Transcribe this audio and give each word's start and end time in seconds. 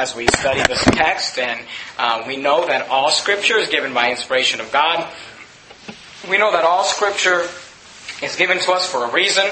as 0.00 0.16
we 0.16 0.26
study 0.28 0.62
this 0.62 0.82
text, 0.86 1.38
and 1.38 1.60
uh, 1.98 2.24
we 2.26 2.38
know 2.38 2.66
that 2.66 2.88
all 2.88 3.10
Scripture 3.10 3.58
is 3.58 3.68
given 3.68 3.92
by 3.92 4.10
inspiration 4.10 4.58
of 4.58 4.72
God. 4.72 5.06
We 6.30 6.38
know 6.38 6.52
that 6.52 6.64
all 6.64 6.84
Scripture 6.84 7.42
is 8.24 8.34
given 8.36 8.58
to 8.60 8.72
us 8.72 8.90
for 8.90 9.04
a 9.04 9.12
reason. 9.12 9.44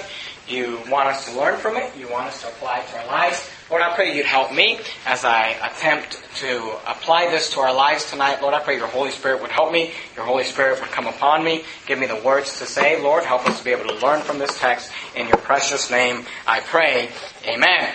You 0.49 0.81
want 0.89 1.09
us 1.09 1.31
to 1.31 1.39
learn 1.39 1.59
from 1.59 1.77
it. 1.77 1.95
You 1.99 2.09
want 2.11 2.29
us 2.29 2.41
to 2.41 2.49
apply 2.49 2.79
it 2.79 2.89
to 2.89 3.01
our 3.01 3.07
lives. 3.09 3.47
Lord, 3.71 3.83
I 3.83 3.95
pray 3.95 4.17
you'd 4.17 4.25
help 4.25 4.51
me 4.51 4.79
as 5.05 5.27
I 5.27 5.49
attempt 5.49 6.19
to 6.37 6.73
apply 6.87 7.29
this 7.31 7.51
to 7.53 7.61
our 7.61 7.75
lives 7.75 8.11
tonight. 8.11 8.41
Lord, 8.41 8.55
I 8.55 8.61
pray 8.61 8.77
your 8.77 8.87
Holy 8.87 9.11
Spirit 9.11 9.43
would 9.43 9.51
help 9.51 9.71
me. 9.73 9.93
Your 10.17 10.25
Holy 10.25 10.45
Spirit 10.45 10.81
would 10.81 10.89
come 10.89 11.07
upon 11.07 11.45
me. 11.45 11.65
Give 11.85 11.99
me 11.99 12.07
the 12.07 12.17
words 12.17 12.59
to 12.61 12.65
say. 12.65 12.99
Lord, 13.03 13.25
help 13.25 13.47
us 13.47 13.59
to 13.59 13.65
be 13.65 13.71
able 13.73 13.95
to 13.95 13.97
learn 13.97 14.23
from 14.23 14.39
this 14.39 14.59
text. 14.59 14.91
In 15.15 15.29
your 15.29 15.37
precious 15.37 15.91
name, 15.91 16.25
I 16.47 16.61
pray. 16.61 17.11
Amen. 17.47 17.93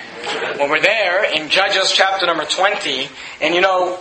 When 0.59 0.69
we're 0.69 0.79
there 0.79 1.23
in 1.33 1.49
Judges 1.49 1.91
chapter 1.91 2.27
number 2.27 2.45
20, 2.45 3.07
and 3.41 3.55
you 3.55 3.61
know, 3.61 3.97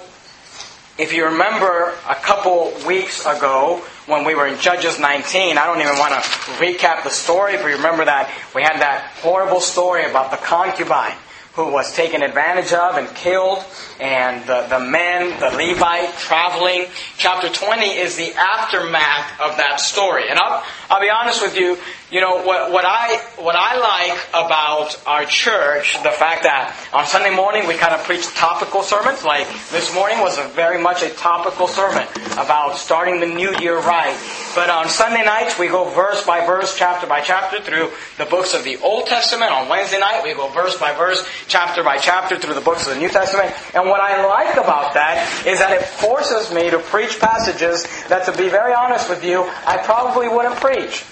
if 0.99 1.14
you 1.14 1.25
remember 1.25 1.95
a 2.07 2.17
couple 2.17 2.71
weeks 2.86 3.25
ago 3.25 3.82
when 4.04 4.27
we 4.27 4.35
were 4.35 4.46
in 4.46 4.59
Judges 4.59 5.00
19, 5.00 5.57
I 5.57 5.64
don't 5.64 5.81
even 5.81 5.99
want 5.99 6.23
to 6.23 6.31
recap 6.61 7.03
the 7.03 7.09
story, 7.09 7.57
but 7.57 7.68
you 7.68 7.77
remember 7.77 8.04
that 8.04 8.31
we 8.54 8.61
had 8.61 8.79
that 8.81 9.11
horrible 9.23 9.63
story 9.63 10.04
about 10.04 10.31
the 10.31 10.36
concubine 10.36 11.17
who 11.55 11.71
was 11.71 11.95
taken 11.95 12.23
advantage 12.23 12.73
of 12.73 12.97
and 12.97 13.09
killed, 13.15 13.63
and 14.01 14.45
the, 14.47 14.67
the 14.69 14.81
men, 14.81 15.39
the 15.39 15.51
Levite, 15.51 16.13
traveling. 16.17 16.87
Chapter 17.19 17.49
20 17.51 17.87
is 17.87 18.17
the 18.17 18.33
aftermath 18.35 19.39
of 19.41 19.59
that 19.59 19.79
story. 19.79 20.31
And 20.31 20.39
I'll, 20.39 20.65
I'll 20.89 21.01
be 21.01 21.11
honest 21.11 21.43
with 21.43 21.57
you, 21.57 21.77
you 22.12 22.21
know, 22.21 22.44
what, 22.44 22.71
what, 22.71 22.84
I, 22.84 23.16
what 23.40 23.57
I 23.57 23.80
like 23.80 24.21
about 24.36 25.00
our 25.07 25.25
church, 25.25 25.94
the 26.02 26.11
fact 26.11 26.43
that 26.43 26.76
on 26.93 27.07
Sunday 27.07 27.35
morning 27.35 27.66
we 27.66 27.75
kind 27.75 27.94
of 27.94 28.04
preach 28.04 28.26
topical 28.35 28.82
sermons, 28.82 29.25
like 29.25 29.48
this 29.71 29.94
morning 29.94 30.21
was 30.21 30.36
very 30.52 30.80
much 30.80 31.02
a 31.02 31.08
topical 31.08 31.66
sermon 31.66 32.06
about 32.36 32.77
starting 32.77 33.19
the 33.19 33.27
new 33.27 33.56
year 33.60 33.80
right. 33.80 34.12
But 34.54 34.69
on 34.69 34.91
Sunday 34.91 35.24
nights 35.24 35.58
we 35.58 35.69
go 35.69 35.88
verse 35.88 36.22
by 36.27 36.44
verse, 36.44 36.77
chapter 36.77 37.06
by 37.06 37.22
chapter 37.22 37.62
through 37.62 37.88
the 38.19 38.26
books 38.26 38.52
of 38.52 38.62
the 38.62 38.76
Old 38.84 39.06
Testament. 39.06 39.50
On 39.50 39.70
Wednesday 39.70 39.98
night 39.98 40.20
we 40.22 40.34
go 40.34 40.48
verse 40.48 40.76
by 40.78 40.92
verse, 40.92 41.26
chapter 41.48 41.82
by 41.82 41.97
chapter 41.97 42.38
through 42.38 42.54
the 42.54 42.60
books 42.60 42.86
of 42.86 42.92
the 42.92 43.00
New 43.00 43.08
Testament. 43.08 43.54
And 43.74 43.88
what 43.88 44.00
I 44.00 44.22
like 44.26 44.56
about 44.58 44.92
that 44.92 45.47
is 45.47 45.60
that 45.60 45.72
it 45.72 45.82
forces 45.86 46.52
me 46.52 46.69
to 46.69 46.78
preach 46.78 47.19
passages 47.19 47.88
that, 48.08 48.26
to 48.26 48.36
be 48.36 48.50
very 48.50 48.74
honest 48.74 49.08
with 49.08 49.24
you, 49.24 49.48
I 49.64 49.78
probably 49.78 50.28
wouldn't 50.28 50.56
preach. 50.56 51.02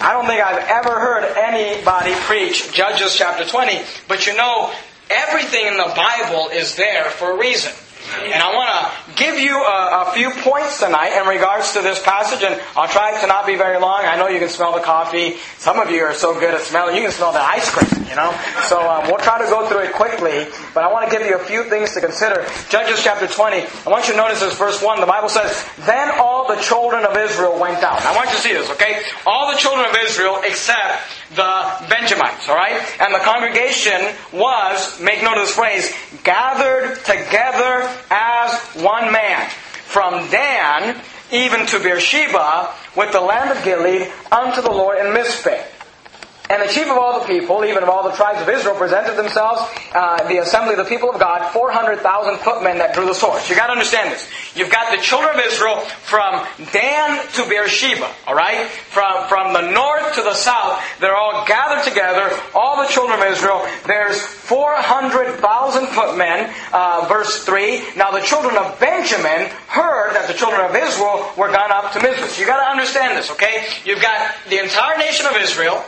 I 0.00 0.12
don't 0.12 0.26
think 0.26 0.40
I've 0.40 0.64
ever 0.68 1.00
heard 1.00 1.24
anybody 1.36 2.14
preach 2.20 2.72
Judges 2.72 3.16
chapter 3.16 3.44
20, 3.44 3.80
but 4.06 4.26
you 4.26 4.36
know, 4.36 4.72
everything 5.10 5.66
in 5.66 5.76
the 5.76 5.92
Bible 5.96 6.50
is 6.50 6.76
there 6.76 7.04
for 7.10 7.32
a 7.32 7.38
reason. 7.38 7.72
And 8.24 8.42
I 8.42 8.54
want 8.54 8.68
to 8.70 9.14
give 9.16 9.38
you 9.38 9.54
a, 9.54 10.08
a, 10.08 10.12
few 10.12 10.30
points 10.30 10.80
tonight 10.80 11.18
in 11.20 11.26
regards 11.28 11.72
to 11.74 11.82
this 11.82 12.00
passage, 12.02 12.42
and 12.42 12.60
I'll 12.76 12.88
try 12.88 13.20
to 13.20 13.26
not 13.26 13.46
be 13.46 13.56
very 13.56 13.78
long. 13.78 14.04
I 14.04 14.16
know 14.16 14.28
you 14.28 14.38
can 14.38 14.48
smell 14.48 14.72
the 14.72 14.80
coffee. 14.80 15.36
Some 15.58 15.78
of 15.78 15.90
you 15.90 16.02
are 16.02 16.14
so 16.14 16.38
good 16.38 16.54
at 16.54 16.62
smelling, 16.62 16.96
you 16.96 17.02
can 17.02 17.12
smell 17.12 17.32
the 17.32 17.42
ice 17.42 17.68
cream, 17.70 18.06
you 18.08 18.16
know? 18.16 18.32
So 18.66 18.80
um, 18.80 19.06
we'll 19.06 19.20
try 19.20 19.38
to 19.38 19.50
go 19.50 19.68
through 19.68 19.84
it 19.84 19.92
quickly, 19.92 20.46
but 20.74 20.84
I 20.84 20.92
want 20.92 21.10
to 21.10 21.16
give 21.16 21.26
you 21.26 21.36
a 21.36 21.44
few 21.44 21.64
things 21.64 21.92
to 21.94 22.00
consider. 22.00 22.46
Judges 22.68 23.02
chapter 23.02 23.26
20, 23.26 23.66
I 23.86 23.90
want 23.90 24.08
you 24.08 24.14
to 24.14 24.18
notice 24.18 24.40
this 24.40 24.56
verse 24.56 24.82
1. 24.82 25.00
The 25.00 25.06
Bible 25.06 25.28
says, 25.28 25.68
Then 25.84 26.10
all 26.18 26.48
the 26.48 26.60
children 26.62 27.04
of 27.04 27.16
Israel 27.16 27.58
went 27.60 27.82
out. 27.82 28.02
I 28.02 28.16
want 28.16 28.30
you 28.30 28.36
to 28.36 28.42
see 28.42 28.52
this, 28.54 28.70
okay? 28.70 29.02
All 29.26 29.52
the 29.52 29.58
children 29.58 29.86
of 29.88 29.94
Israel 30.02 30.40
except 30.44 31.04
the 31.34 31.86
Benjamites, 31.88 32.48
alright? 32.48 32.80
And 33.00 33.14
the 33.14 33.18
congregation 33.18 34.14
was, 34.32 35.00
make 35.00 35.22
note 35.22 35.36
of 35.36 35.46
this 35.46 35.54
phrase, 35.54 35.92
gathered 36.24 36.96
together 37.04 37.88
as 38.10 38.58
one 38.82 39.12
man. 39.12 39.48
From 39.86 40.30
Dan 40.30 41.00
even 41.32 41.66
to 41.66 41.78
Beersheba 41.78 42.74
with 42.96 43.12
the 43.12 43.20
land 43.20 43.56
of 43.56 43.62
Gilead 43.64 44.10
unto 44.32 44.62
the 44.62 44.70
Lord 44.70 44.98
in 44.98 45.12
Mizpeh. 45.12 45.64
And 46.50 46.62
the 46.62 46.72
chief 46.72 46.88
of 46.88 46.96
all 46.96 47.20
the 47.20 47.26
people, 47.26 47.64
even 47.64 47.82
of 47.82 47.90
all 47.90 48.08
the 48.08 48.16
tribes 48.16 48.40
of 48.40 48.48
Israel, 48.48 48.74
presented 48.74 49.16
themselves, 49.16 49.60
uh, 49.92 50.26
the 50.28 50.38
assembly 50.38 50.72
of 50.74 50.78
the 50.78 50.88
people 50.88 51.10
of 51.10 51.20
God, 51.20 51.52
400,000 51.52 52.38
footmen 52.38 52.78
that 52.78 52.94
drew 52.94 53.04
the 53.04 53.14
swords. 53.14 53.50
You 53.50 53.56
gotta 53.56 53.72
understand 53.72 54.12
this. 54.12 54.26
You've 54.54 54.72
got 54.72 54.90
the 54.96 55.02
children 55.02 55.38
of 55.38 55.44
Israel 55.44 55.80
from 56.08 56.46
Dan 56.72 57.20
to 57.34 57.44
Beersheba, 57.48 58.10
alright? 58.26 58.66
From, 58.68 59.28
from 59.28 59.52
the 59.52 59.70
north 59.72 60.14
to 60.14 60.22
the 60.22 60.32
south, 60.32 60.82
they're 61.00 61.16
all 61.16 61.44
gathered 61.44 61.84
together, 61.84 62.30
all 62.54 62.82
the 62.82 62.88
children 62.88 63.20
of 63.20 63.26
Israel. 63.26 63.66
There's 63.86 64.18
400,000 64.20 65.86
footmen, 65.88 66.50
uh, 66.72 67.04
verse 67.08 67.44
3. 67.44 67.82
Now 67.96 68.10
the 68.10 68.20
children 68.20 68.56
of 68.56 68.80
Benjamin 68.80 69.52
heard 69.68 70.14
that 70.14 70.26
the 70.26 70.34
children 70.34 70.62
of 70.62 70.74
Israel 70.74 71.30
were 71.36 71.52
gone 71.52 71.72
up 71.72 71.92
to 71.92 72.02
Mizpah. 72.02 72.40
You 72.40 72.46
gotta 72.46 72.70
understand 72.70 73.18
this, 73.18 73.30
okay? 73.32 73.66
You've 73.84 74.00
got 74.00 74.34
the 74.48 74.62
entire 74.62 74.96
nation 74.96 75.26
of 75.26 75.36
Israel, 75.36 75.84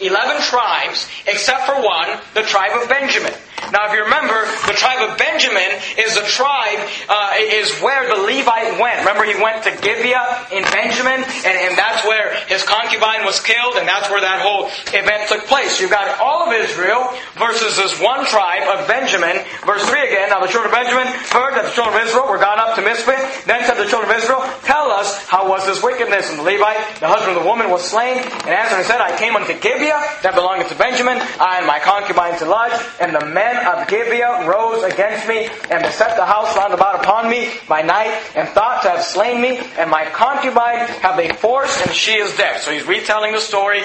11 0.00 0.42
tribes, 0.42 1.08
except 1.26 1.66
for 1.66 1.82
one, 1.82 2.18
the 2.34 2.42
tribe 2.42 2.80
of 2.80 2.88
Benjamin. 2.88 3.34
Now, 3.72 3.86
if 3.86 3.92
you 3.92 4.02
remember, 4.02 4.48
the 4.66 4.74
tribe 4.74 5.04
of 5.04 5.18
Benjamin 5.18 5.68
is 5.98 6.14
the 6.14 6.24
tribe, 6.24 6.80
uh, 7.08 7.36
is 7.38 7.70
where 7.80 8.08
the 8.08 8.20
Levite 8.20 8.80
went. 8.80 9.00
Remember, 9.04 9.24
he 9.24 9.36
went 9.36 9.62
to 9.64 9.72
Gibeah 9.76 10.48
in 10.50 10.64
Benjamin, 10.72 11.20
and, 11.20 11.54
and 11.54 11.76
that's 11.76 12.06
where 12.06 12.34
his 12.46 12.64
concubine 12.64 13.24
was 13.24 13.40
killed, 13.40 13.76
and 13.76 13.86
that's 13.86 14.08
where 14.08 14.20
that 14.20 14.40
whole 14.40 14.66
event 14.96 15.28
took 15.28 15.44
place. 15.46 15.80
You've 15.80 15.92
got 15.92 16.18
all 16.20 16.48
of 16.48 16.52
Israel 16.52 17.12
versus 17.36 17.76
this 17.76 18.00
one 18.00 18.24
tribe 18.26 18.64
of 18.66 18.88
Benjamin. 18.88 19.44
Verse 19.66 19.84
3 19.84 20.08
again, 20.08 20.30
now 20.30 20.40
the 20.40 20.48
children 20.48 20.72
of 20.72 20.76
Benjamin 20.76 21.06
heard 21.28 21.54
that 21.54 21.68
the 21.68 21.74
children 21.76 21.96
of 21.96 22.08
Israel 22.08 22.26
were 22.28 22.40
gone 22.40 22.58
up 22.58 22.74
to 22.76 22.82
Mizpah. 22.82 23.16
Then 23.44 23.64
said 23.68 23.76
the 23.76 23.88
children 23.88 24.10
of 24.10 24.16
Israel, 24.16 24.42
Tell 24.64 24.90
us, 24.90 25.28
how 25.28 25.48
was 25.48 25.66
this 25.66 25.82
wickedness? 25.82 26.30
And 26.30 26.38
the 26.38 26.46
Levite, 26.48 27.00
the 27.00 27.08
husband 27.08 27.36
of 27.36 27.42
the 27.42 27.48
woman, 27.48 27.70
was 27.70 27.84
slain. 27.84 28.18
And 28.18 28.52
answering 28.54 28.84
said, 28.84 29.00
I 29.00 29.16
came 29.16 29.36
unto 29.36 29.52
Gibeah, 29.52 30.00
that 30.22 30.34
belongeth 30.34 30.68
to 30.70 30.78
Benjamin, 30.78 31.18
I 31.40 31.58
and 31.58 31.66
my 31.66 31.80
concubine 31.80 32.38
to 32.38 32.46
lodge, 32.46 32.72
and 33.00 33.14
the 33.14 33.26
men 33.52 33.66
of 33.66 33.88
Gibeah 33.88 34.46
rose 34.46 34.82
against 34.84 35.26
me 35.28 35.48
and 35.70 35.82
beset 35.82 36.16
the 36.16 36.24
house 36.24 36.56
round 36.56 36.74
about 36.74 37.02
upon 37.02 37.30
me 37.30 37.50
by 37.68 37.82
night 37.82 38.12
and 38.34 38.48
thought 38.48 38.82
to 38.82 38.90
have 38.90 39.04
slain 39.04 39.40
me, 39.40 39.58
and 39.78 39.90
my 39.90 40.04
concubine 40.10 40.86
have 41.02 41.16
they 41.16 41.28
forced, 41.28 41.86
and 41.86 41.94
she 41.94 42.12
is 42.12 42.36
dead. 42.36 42.60
So 42.60 42.70
he's 42.70 42.86
retelling 42.86 43.32
the 43.32 43.40
story 43.40 43.82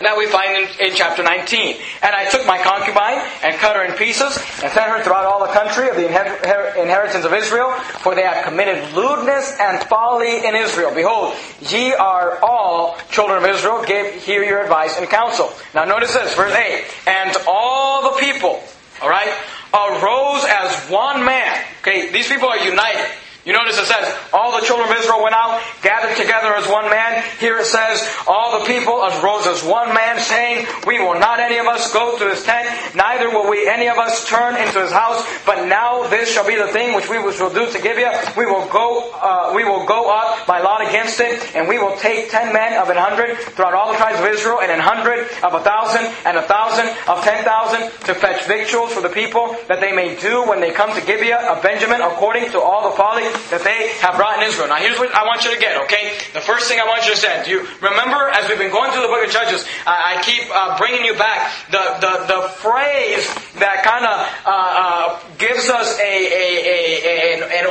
that 0.00 0.16
we 0.16 0.26
find 0.26 0.56
in, 0.56 0.90
in, 0.90 0.96
chapter 0.96 1.22
19. 1.22 1.76
And 2.02 2.14
I 2.14 2.28
took 2.28 2.46
my 2.46 2.58
concubine 2.58 3.22
and 3.42 3.54
cut 3.56 3.76
her 3.76 3.84
in 3.84 3.94
pieces 3.94 4.36
and 4.62 4.72
sent 4.72 4.90
her 4.90 5.02
throughout 5.02 5.24
all 5.24 5.46
the 5.46 5.52
country 5.52 5.88
of 5.88 5.96
the 5.96 6.02
inher- 6.02 6.76
inheritance 6.76 7.24
of 7.24 7.32
Israel, 7.32 7.72
for 8.02 8.14
they 8.14 8.22
have 8.22 8.44
committed 8.44 8.94
lewdness 8.94 9.56
and 9.60 9.82
folly 9.88 10.46
in 10.46 10.54
Israel. 10.56 10.94
Behold, 10.94 11.34
ye 11.60 11.92
are 11.94 12.38
all 12.42 12.98
children 13.10 13.42
of 13.42 13.48
Israel. 13.48 13.84
Give 13.86 14.14
here 14.22 14.42
your 14.42 14.62
advice 14.62 14.98
and 14.98 15.08
counsel. 15.08 15.52
Now 15.74 15.84
notice 15.84 16.12
this, 16.12 16.34
verse 16.34 16.54
8. 16.54 16.84
And 17.06 17.36
all 17.46 18.14
the 18.14 18.20
people 18.20 18.62
all 19.02 19.10
right, 19.10 19.28
arose 19.74 20.44
as 20.48 20.88
one 20.88 21.24
man. 21.24 21.62
Okay, 21.80 22.10
these 22.12 22.28
people 22.28 22.48
are 22.48 22.58
united. 22.58 23.10
You 23.44 23.52
notice 23.52 23.76
it 23.76 23.84
says, 23.84 24.08
all 24.32 24.58
the 24.58 24.64
children 24.64 24.88
of 24.88 24.96
Israel 24.96 25.22
went 25.22 25.34
out, 25.34 25.60
gathered 25.82 26.16
together 26.16 26.56
as 26.56 26.66
one 26.66 26.88
man. 26.88 27.22
Here 27.38 27.58
it 27.58 27.66
says, 27.66 28.00
all 28.26 28.58
the 28.58 28.64
people 28.64 29.04
arose 29.04 29.46
as 29.46 29.62
one 29.62 29.92
man, 29.92 30.18
saying, 30.18 30.66
We 30.86 30.98
will 30.98 31.20
not 31.20 31.40
any 31.40 31.58
of 31.58 31.66
us 31.66 31.92
go 31.92 32.16
to 32.16 32.30
his 32.30 32.42
tent, 32.42 32.64
neither 32.96 33.28
will 33.28 33.50
we 33.50 33.68
any 33.68 33.88
of 33.88 33.98
us 33.98 34.26
turn 34.26 34.56
into 34.56 34.80
his 34.80 34.92
house, 34.92 35.20
but 35.44 35.68
now 35.68 36.08
this 36.08 36.32
shall 36.32 36.46
be 36.46 36.56
the 36.56 36.68
thing 36.68 36.96
which 36.96 37.10
we 37.10 37.20
shall 37.36 37.52
do 37.52 37.70
to 37.70 37.78
Gibeah. 37.82 38.32
We 38.34 38.46
will 38.46 38.66
go, 38.68 39.12
uh, 39.12 39.52
we 39.54 39.64
will 39.64 39.84
go 39.84 40.08
up 40.08 40.46
by 40.46 40.62
lot 40.62 40.80
against 40.80 41.20
it, 41.20 41.54
and 41.54 41.68
we 41.68 41.78
will 41.78 41.96
take 41.98 42.30
ten 42.30 42.50
men 42.50 42.80
of 42.80 42.88
an 42.88 42.96
hundred 42.96 43.36
throughout 43.36 43.74
all 43.74 43.92
the 43.92 43.98
tribes 43.98 44.20
of 44.20 44.26
Israel, 44.26 44.60
and 44.62 44.72
an 44.72 44.80
hundred 44.80 45.28
of 45.44 45.52
a 45.52 45.60
thousand, 45.60 46.08
and 46.24 46.38
a 46.38 46.42
thousand 46.48 46.88
of 47.08 47.22
ten 47.22 47.44
thousand, 47.44 47.92
to 48.06 48.14
fetch 48.14 48.46
victuals 48.46 48.92
for 48.92 49.02
the 49.02 49.12
people, 49.12 49.54
that 49.68 49.80
they 49.80 49.92
may 49.92 50.16
do 50.16 50.48
when 50.48 50.60
they 50.60 50.70
come 50.72 50.98
to 50.98 51.04
Gibeah 51.04 51.52
of 51.52 51.62
Benjamin, 51.62 52.00
according 52.00 52.50
to 52.52 52.60
all 52.60 52.88
the 52.88 52.96
folly 52.96 53.33
that 53.50 53.62
they 53.64 53.88
have 54.00 54.16
brought 54.16 54.42
in 54.42 54.48
Israel. 54.48 54.68
Now 54.68 54.76
here's 54.76 54.98
what 54.98 55.14
I 55.14 55.24
want 55.24 55.44
you 55.44 55.52
to 55.54 55.60
get, 55.60 55.82
okay? 55.84 56.18
The 56.32 56.40
first 56.40 56.68
thing 56.68 56.80
I 56.80 56.86
want 56.86 57.06
you 57.06 57.14
to 57.14 57.42
do 57.44 57.50
you 57.50 57.66
remember 57.80 58.28
as 58.30 58.48
we've 58.48 58.58
been 58.58 58.70
going 58.70 58.92
through 58.92 59.02
the 59.02 59.08
book 59.08 59.24
of 59.24 59.30
Judges, 59.30 59.64
I, 59.86 60.16
I 60.16 60.22
keep 60.22 60.42
uh, 60.50 60.78
bringing 60.78 61.04
you 61.04 61.14
back 61.14 61.52
the, 61.70 61.82
the, 62.00 62.26
the 62.26 62.48
phrase 62.60 63.26
that 63.60 63.82
kind 63.84 64.04
of 64.04 64.26
uh, 64.44 64.50
uh, 64.50 65.20
gives 65.38 65.68
us 65.68 65.98
a, 66.00 66.02
a, 66.02 66.64
a, 66.64 67.34
an, 67.34 67.42
an 67.50 67.66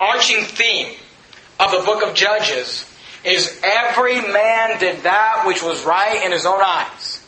overarching 0.00 0.44
theme 0.44 0.96
of 1.58 1.70
the 1.72 1.82
book 1.84 2.02
of 2.02 2.14
Judges 2.14 2.84
is 3.24 3.60
every 3.64 4.20
man 4.20 4.78
did 4.78 5.02
that 5.02 5.44
which 5.46 5.62
was 5.62 5.84
right 5.84 6.24
in 6.24 6.32
his 6.32 6.46
own 6.46 6.60
eyes. 6.62 7.22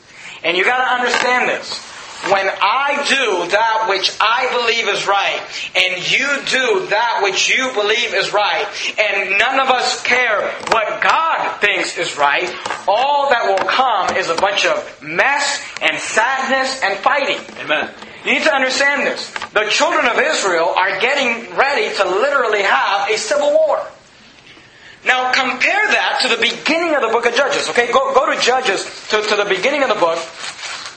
And 0.44 0.56
you 0.56 0.64
gotta 0.64 0.84
understand 0.84 1.48
this 1.48 1.87
when 2.26 2.50
I 2.60 3.04
do 3.08 3.48
that 3.50 3.86
which 3.88 4.10
I 4.20 4.50
believe 4.50 4.88
is 4.88 5.06
right, 5.06 5.40
and 5.74 6.02
you 6.10 6.26
do 6.50 6.86
that 6.90 7.20
which 7.22 7.48
you 7.48 7.72
believe 7.72 8.12
is 8.12 8.32
right, 8.32 8.66
and 8.98 9.38
none 9.38 9.60
of 9.60 9.68
us 9.70 10.02
care 10.02 10.50
what 10.70 11.00
God 11.00 11.60
thinks 11.60 11.96
is 11.96 12.18
right, 12.18 12.52
all 12.88 13.30
that 13.30 13.46
will 13.46 13.66
come 13.68 14.16
is 14.16 14.28
a 14.28 14.34
bunch 14.34 14.66
of 14.66 15.02
mess 15.02 15.62
and 15.80 15.98
sadness 15.98 16.82
and 16.82 16.98
fighting. 16.98 17.38
Amen. 17.60 17.90
You 18.24 18.34
need 18.34 18.42
to 18.42 18.54
understand 18.54 19.06
this. 19.06 19.30
The 19.54 19.66
children 19.70 20.06
of 20.06 20.18
Israel 20.18 20.74
are 20.76 21.00
getting 21.00 21.56
ready 21.56 21.94
to 21.96 22.04
literally 22.04 22.62
have 22.62 23.08
a 23.08 23.16
civil 23.16 23.50
war. 23.50 23.86
Now 25.06 25.32
compare 25.32 25.86
that 25.86 26.18
to 26.22 26.28
the 26.28 26.36
beginning 26.36 26.94
of 26.94 27.02
the 27.02 27.08
book 27.08 27.24
of 27.24 27.34
Judges. 27.34 27.68
Okay, 27.70 27.90
go, 27.92 28.12
go 28.12 28.34
to 28.34 28.40
Judges, 28.40 28.84
to, 29.10 29.22
to 29.22 29.36
the 29.36 29.46
beginning 29.48 29.82
of 29.82 29.88
the 29.88 29.94
book. 29.94 30.18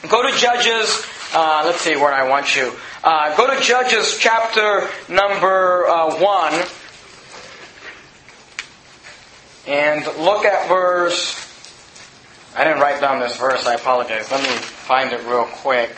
Go 0.10 0.24
to 0.24 0.36
Judges, 0.36 1.06
uh, 1.34 1.62
let's 1.64 1.82
see 1.82 1.96
where 1.96 2.12
I 2.12 2.28
want 2.28 2.56
you. 2.56 2.74
Uh, 3.04 3.38
go 3.38 3.54
to 3.54 3.62
Judges 3.62 4.18
chapter 4.18 4.90
number 5.08 5.88
uh, 5.88 6.16
1. 6.20 6.54
And 9.68 10.04
look 10.18 10.44
at 10.44 10.68
verse. 10.68 11.38
I 12.56 12.64
didn't 12.64 12.80
write 12.80 13.00
down 13.00 13.20
this 13.20 13.38
verse, 13.38 13.68
I 13.68 13.76
apologize. 13.76 14.32
Let 14.32 14.42
me 14.42 14.50
find 14.50 15.14
it 15.14 15.24
real 15.28 15.46
quick. 15.46 15.92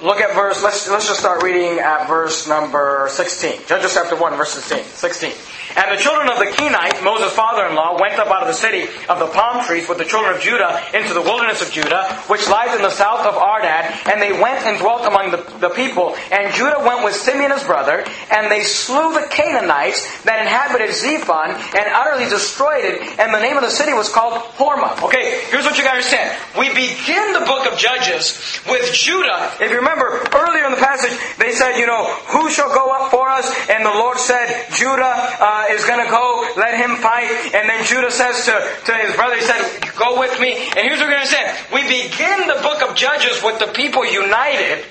Look 0.00 0.20
at 0.20 0.32
verse, 0.32 0.62
let's, 0.62 0.88
let's 0.88 1.08
just 1.08 1.18
start 1.18 1.42
reading 1.42 1.80
at 1.80 2.06
verse 2.06 2.46
number 2.46 3.08
16. 3.10 3.62
Judges 3.66 3.94
chapter 3.94 4.14
1, 4.14 4.36
verse 4.36 4.52
16. 4.52 4.84
16. 4.84 5.32
And 5.74 5.90
the 5.90 6.00
children 6.00 6.28
of 6.30 6.38
the 6.38 6.46
Kenite, 6.46 7.02
Moses' 7.02 7.32
father-in-law, 7.32 7.98
went 8.00 8.18
up 8.18 8.28
out 8.28 8.42
of 8.42 8.48
the 8.48 8.54
city 8.54 8.86
of 9.08 9.18
the 9.18 9.26
palm 9.26 9.64
trees 9.64 9.88
with 9.88 9.98
the 9.98 10.04
children 10.04 10.36
of 10.36 10.40
Judah 10.40 10.80
into 10.94 11.14
the 11.14 11.22
wilderness 11.22 11.62
of 11.62 11.72
Judah, 11.72 12.14
which 12.28 12.48
lies 12.48 12.74
in 12.76 12.82
the 12.82 12.90
south 12.90 13.26
of 13.26 13.34
Arad, 13.34 13.90
and 14.06 14.22
they 14.22 14.32
went 14.32 14.64
and 14.66 14.78
dwelt 14.78 15.06
among 15.06 15.30
the, 15.30 15.42
the 15.58 15.70
people. 15.70 16.14
And 16.30 16.52
Judah 16.54 16.78
went 16.84 17.04
with 17.04 17.14
Simeon 17.14 17.50
his 17.50 17.64
brother, 17.64 18.04
and 18.30 18.50
they 18.50 18.62
slew 18.62 19.14
the 19.14 19.26
Canaanites 19.30 20.22
that 20.22 20.40
inhabited 20.40 20.94
Zephath, 20.94 21.74
and 21.74 21.86
utterly 21.94 22.28
destroyed 22.28 22.84
it, 22.84 23.18
and 23.18 23.32
the 23.32 23.40
name 23.40 23.56
of 23.56 23.62
the 23.62 23.70
city 23.70 23.92
was 23.92 24.08
called 24.12 24.34
Hormah. 24.56 25.02
Okay, 25.02 25.42
here's 25.50 25.64
what 25.64 25.78
you 25.78 25.84
gotta 25.84 25.98
understand. 25.98 26.36
We 26.58 26.68
begin 26.70 27.32
the 27.32 27.44
book 27.46 27.70
of 27.70 27.78
Judges 27.78 28.60
with 28.68 28.92
Judah. 28.92 29.52
If 29.60 29.70
you 29.70 29.76
remember, 29.76 30.24
earlier 30.34 30.64
in 30.64 30.72
the 30.72 30.82
passage, 30.82 31.16
they 31.38 31.52
said, 31.52 31.78
you 31.78 31.86
know, 31.86 32.04
who 32.28 32.50
shall 32.50 32.72
go 32.72 32.92
up 32.92 33.10
for 33.10 33.28
us? 33.28 33.48
And 33.68 33.84
the 33.84 33.90
Lord 33.90 34.18
said, 34.18 34.66
Judah, 34.72 35.14
uh, 35.40 35.55
Uh, 35.56 35.72
is 35.72 35.86
going 35.86 36.04
to 36.04 36.10
go, 36.10 36.44
let 36.58 36.76
him 36.76 36.96
fight. 36.96 37.30
And 37.54 37.66
then 37.66 37.82
Judah 37.86 38.10
says 38.10 38.44
to, 38.44 38.52
to 38.84 38.92
his 38.92 39.16
brother, 39.16 39.36
he 39.36 39.40
said, 39.40 39.88
go 39.96 40.20
with 40.20 40.38
me. 40.38 40.52
And 40.52 40.84
here's 40.84 40.98
what 41.00 41.08
we're 41.08 41.16
going 41.16 41.24
to 41.24 41.32
say. 41.32 41.44
We 41.72 41.80
begin 41.80 42.46
the 42.46 42.60
book 42.60 42.82
of 42.82 42.94
Judges 42.94 43.42
with 43.42 43.58
the 43.58 43.68
people 43.68 44.04
united 44.04 44.84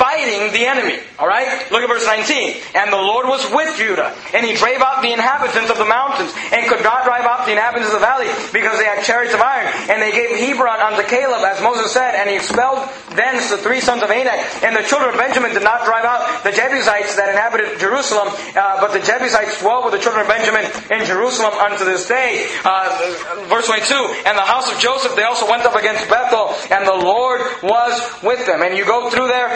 fighting 0.00 0.48
the 0.56 0.64
enemy. 0.64 0.96
Alright? 1.20 1.68
Look 1.68 1.84
at 1.84 1.88
verse 1.92 2.08
19. 2.08 2.56
And 2.72 2.88
the 2.88 2.96
Lord 2.96 3.28
was 3.28 3.44
with 3.52 3.76
Judah, 3.76 4.16
and 4.32 4.48
he 4.48 4.56
drave 4.56 4.80
out 4.80 5.04
the 5.04 5.12
inhabitants 5.12 5.68
of 5.68 5.76
the 5.76 5.84
mountains, 5.84 6.32
and 6.56 6.64
could 6.64 6.80
not 6.80 7.04
drive 7.04 7.28
out 7.28 7.44
the 7.44 7.52
inhabitants 7.52 7.92
of 7.92 8.00
the 8.00 8.06
valley, 8.06 8.32
because 8.48 8.80
they 8.80 8.88
had 8.88 9.04
chariots 9.04 9.36
of 9.36 9.44
iron. 9.44 9.68
And 9.92 10.00
they 10.00 10.10
gave 10.16 10.32
Hebron 10.32 10.80
unto 10.80 11.04
Caleb, 11.04 11.44
as 11.44 11.60
Moses 11.60 11.92
said, 11.92 12.16
and 12.16 12.32
he 12.32 12.40
expelled 12.40 12.88
thence 13.12 13.52
the 13.52 13.60
three 13.60 13.84
sons 13.84 14.00
of 14.00 14.08
Anak. 14.08 14.40
And 14.64 14.72
the 14.72 14.86
children 14.88 15.12
of 15.12 15.20
Benjamin 15.20 15.52
did 15.52 15.62
not 15.62 15.84
drive 15.84 16.08
out 16.08 16.24
the 16.48 16.52
Jebusites 16.56 17.20
that 17.20 17.28
inhabited 17.28 17.76
Jerusalem, 17.76 18.32
uh, 18.56 18.80
but 18.80 18.96
the 18.96 19.04
Jebusites 19.04 19.60
dwelt 19.60 19.84
with 19.84 19.92
the 19.92 20.00
children 20.00 20.24
of 20.24 20.32
Benjamin 20.32 20.64
in 20.88 21.04
Jerusalem 21.04 21.52
unto 21.60 21.84
this 21.84 22.08
day. 22.08 22.48
Uh, 22.64 23.44
verse 23.52 23.68
22. 23.68 23.92
And 24.24 24.38
the 24.38 24.48
house 24.48 24.72
of 24.72 24.80
Joseph, 24.80 25.12
they 25.12 25.28
also 25.28 25.44
went 25.44 25.68
up 25.68 25.76
against 25.76 26.08
Bethel, 26.08 26.56
and 26.72 26.88
the 26.88 26.96
Lord 26.96 27.44
was 27.62 28.00
with 28.22 28.46
them. 28.46 28.62
And 28.62 28.76
you 28.76 28.88
go 28.88 29.10
through 29.10 29.28
there, 29.28 29.52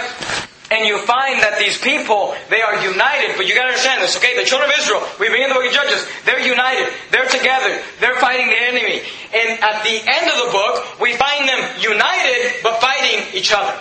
and 0.71 0.89
you 0.89 0.97
find 1.05 1.45
that 1.45 1.61
these 1.61 1.77
people, 1.77 2.35
they 2.49 2.63
are 2.63 2.81
united, 2.81 3.37
but 3.37 3.47
you 3.47 3.55
gotta 3.55 3.77
understand 3.77 4.01
this, 4.01 4.17
okay? 4.17 4.37
The 4.37 4.49
children 4.49 4.71
of 4.71 4.77
Israel, 4.81 5.05
we 5.21 5.29
begin 5.29 5.53
the 5.53 5.55
book 5.55 5.69
of 5.69 5.73
Judges, 5.73 6.07
they're 6.25 6.41
united, 6.41 6.89
they're 7.13 7.29
together, 7.29 7.81
they're 8.01 8.17
fighting 8.17 8.49
the 8.49 8.57
enemy. 8.57 9.05
And 9.37 9.61
at 9.61 9.85
the 9.85 9.97
end 10.01 10.27
of 10.33 10.47
the 10.47 10.51
book, 10.51 11.01
we 11.01 11.13
find 11.21 11.49
them 11.49 11.61
united, 11.81 12.65
but 12.65 12.81
fighting 12.81 13.37
each 13.37 13.53
other. 13.53 13.77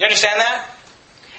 You 0.00 0.06
understand 0.08 0.40
that? 0.40 0.74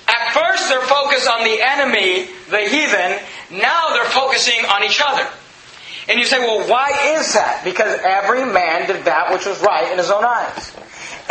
At 0.07 0.33
first, 0.37 0.69
they're 0.69 0.85
focused 0.85 1.27
on 1.27 1.43
the 1.43 1.57
enemy, 1.65 2.29
the 2.53 2.69
heathen. 2.69 3.17
Now 3.57 3.93
they're 3.93 4.13
focusing 4.13 4.63
on 4.65 4.83
each 4.83 5.01
other. 5.01 5.25
And 6.07 6.19
you 6.19 6.25
say, 6.25 6.37
well, 6.39 6.69
why 6.69 7.17
is 7.17 7.33
that? 7.33 7.63
Because 7.63 7.99
every 8.03 8.45
man 8.45 8.85
did 8.85 9.05
that 9.05 9.33
which 9.33 9.45
was 9.45 9.59
right 9.61 9.91
in 9.91 9.97
his 9.97 10.11
own 10.11 10.23
eyes. 10.23 10.74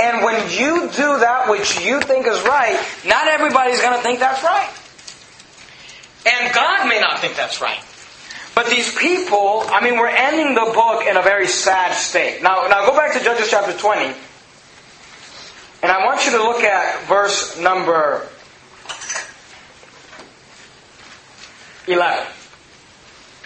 And 0.01 0.25
when 0.25 0.51
you 0.51 0.89
do 0.91 1.19
that 1.21 1.49
which 1.49 1.81
you 1.81 2.01
think 2.01 2.27
is 2.27 2.43
right, 2.43 2.79
not 3.07 3.29
everybody's 3.29 3.81
going 3.81 3.97
to 3.97 4.03
think 4.03 4.19
that's 4.19 4.43
right. 4.43 4.71
And 6.27 6.55
God 6.55 6.89
may 6.89 7.01
not 7.01 7.21
think 7.21 7.37
that's 7.37 7.61
right. 7.61 7.79
But 8.55 8.67
these 8.71 8.97
people, 8.97 9.65
I 9.69 9.83
mean, 9.83 9.99
we're 9.99 10.09
ending 10.09 10.55
the 10.55 10.73
book 10.73 11.07
in 11.07 11.17
a 11.17 11.23
very 11.23 11.49
sad 11.49 11.95
state. 11.95 12.43
Now, 12.43 12.67
now 12.69 12.87
go 12.87 12.97
back 12.97 13.13
to 13.15 13.23
Judges 13.23 13.51
chapter 13.51 13.77
20. 13.77 14.15
And 15.83 15.93
I 15.93 16.05
want 16.07 16.25
you 16.25 16.33
to 16.33 16.39
look 16.39 16.63
at 16.63 17.07
verse 17.07 17.59
number 17.59 18.27
11. 21.87 22.27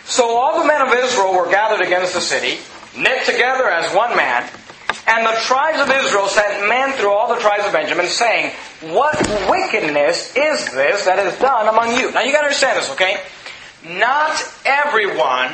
So 0.05 0.37
all 0.37 0.61
the 0.61 0.67
men 0.67 0.81
of 0.81 0.95
Israel 0.95 1.35
were 1.35 1.51
gathered 1.51 1.85
against 1.85 2.15
the 2.15 2.21
city, 2.21 2.61
knit 2.97 3.25
together 3.25 3.69
as 3.69 3.95
one 3.95 4.17
man, 4.17 4.49
and 5.09 5.25
the 5.25 5.41
tribes 5.41 5.81
of 5.81 5.91
Israel 5.91 6.29
sent 6.29 6.69
men 6.69 6.93
through 6.93 7.11
all 7.11 7.35
the 7.35 7.41
tribes 7.41 7.65
of 7.65 7.73
Benjamin, 7.73 8.07
saying, 8.09 8.53
What 8.83 9.17
wickedness 9.49 10.37
is 10.37 10.71
this 10.73 11.07
that 11.07 11.19
is 11.19 11.39
done 11.39 11.67
among 11.67 11.97
you? 11.97 12.13
Now 12.13 12.21
you 12.21 12.31
gotta 12.31 12.45
understand 12.45 12.79
this, 12.79 12.91
okay? 12.91 13.23
Not 13.89 14.37
everyone 14.67 15.53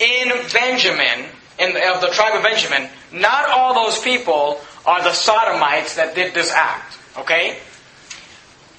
in 0.00 0.28
Benjamin, 0.52 1.26
in, 1.58 1.70
of 1.70 2.02
the 2.02 2.10
tribe 2.12 2.36
of 2.36 2.42
Benjamin, 2.42 2.90
not 3.10 3.48
all 3.48 3.86
those 3.86 3.98
people 4.00 4.60
are 4.84 5.02
the 5.02 5.12
sodomites 5.14 5.96
that 5.96 6.14
did 6.14 6.34
this 6.34 6.52
act, 6.52 6.98
okay? 7.16 7.58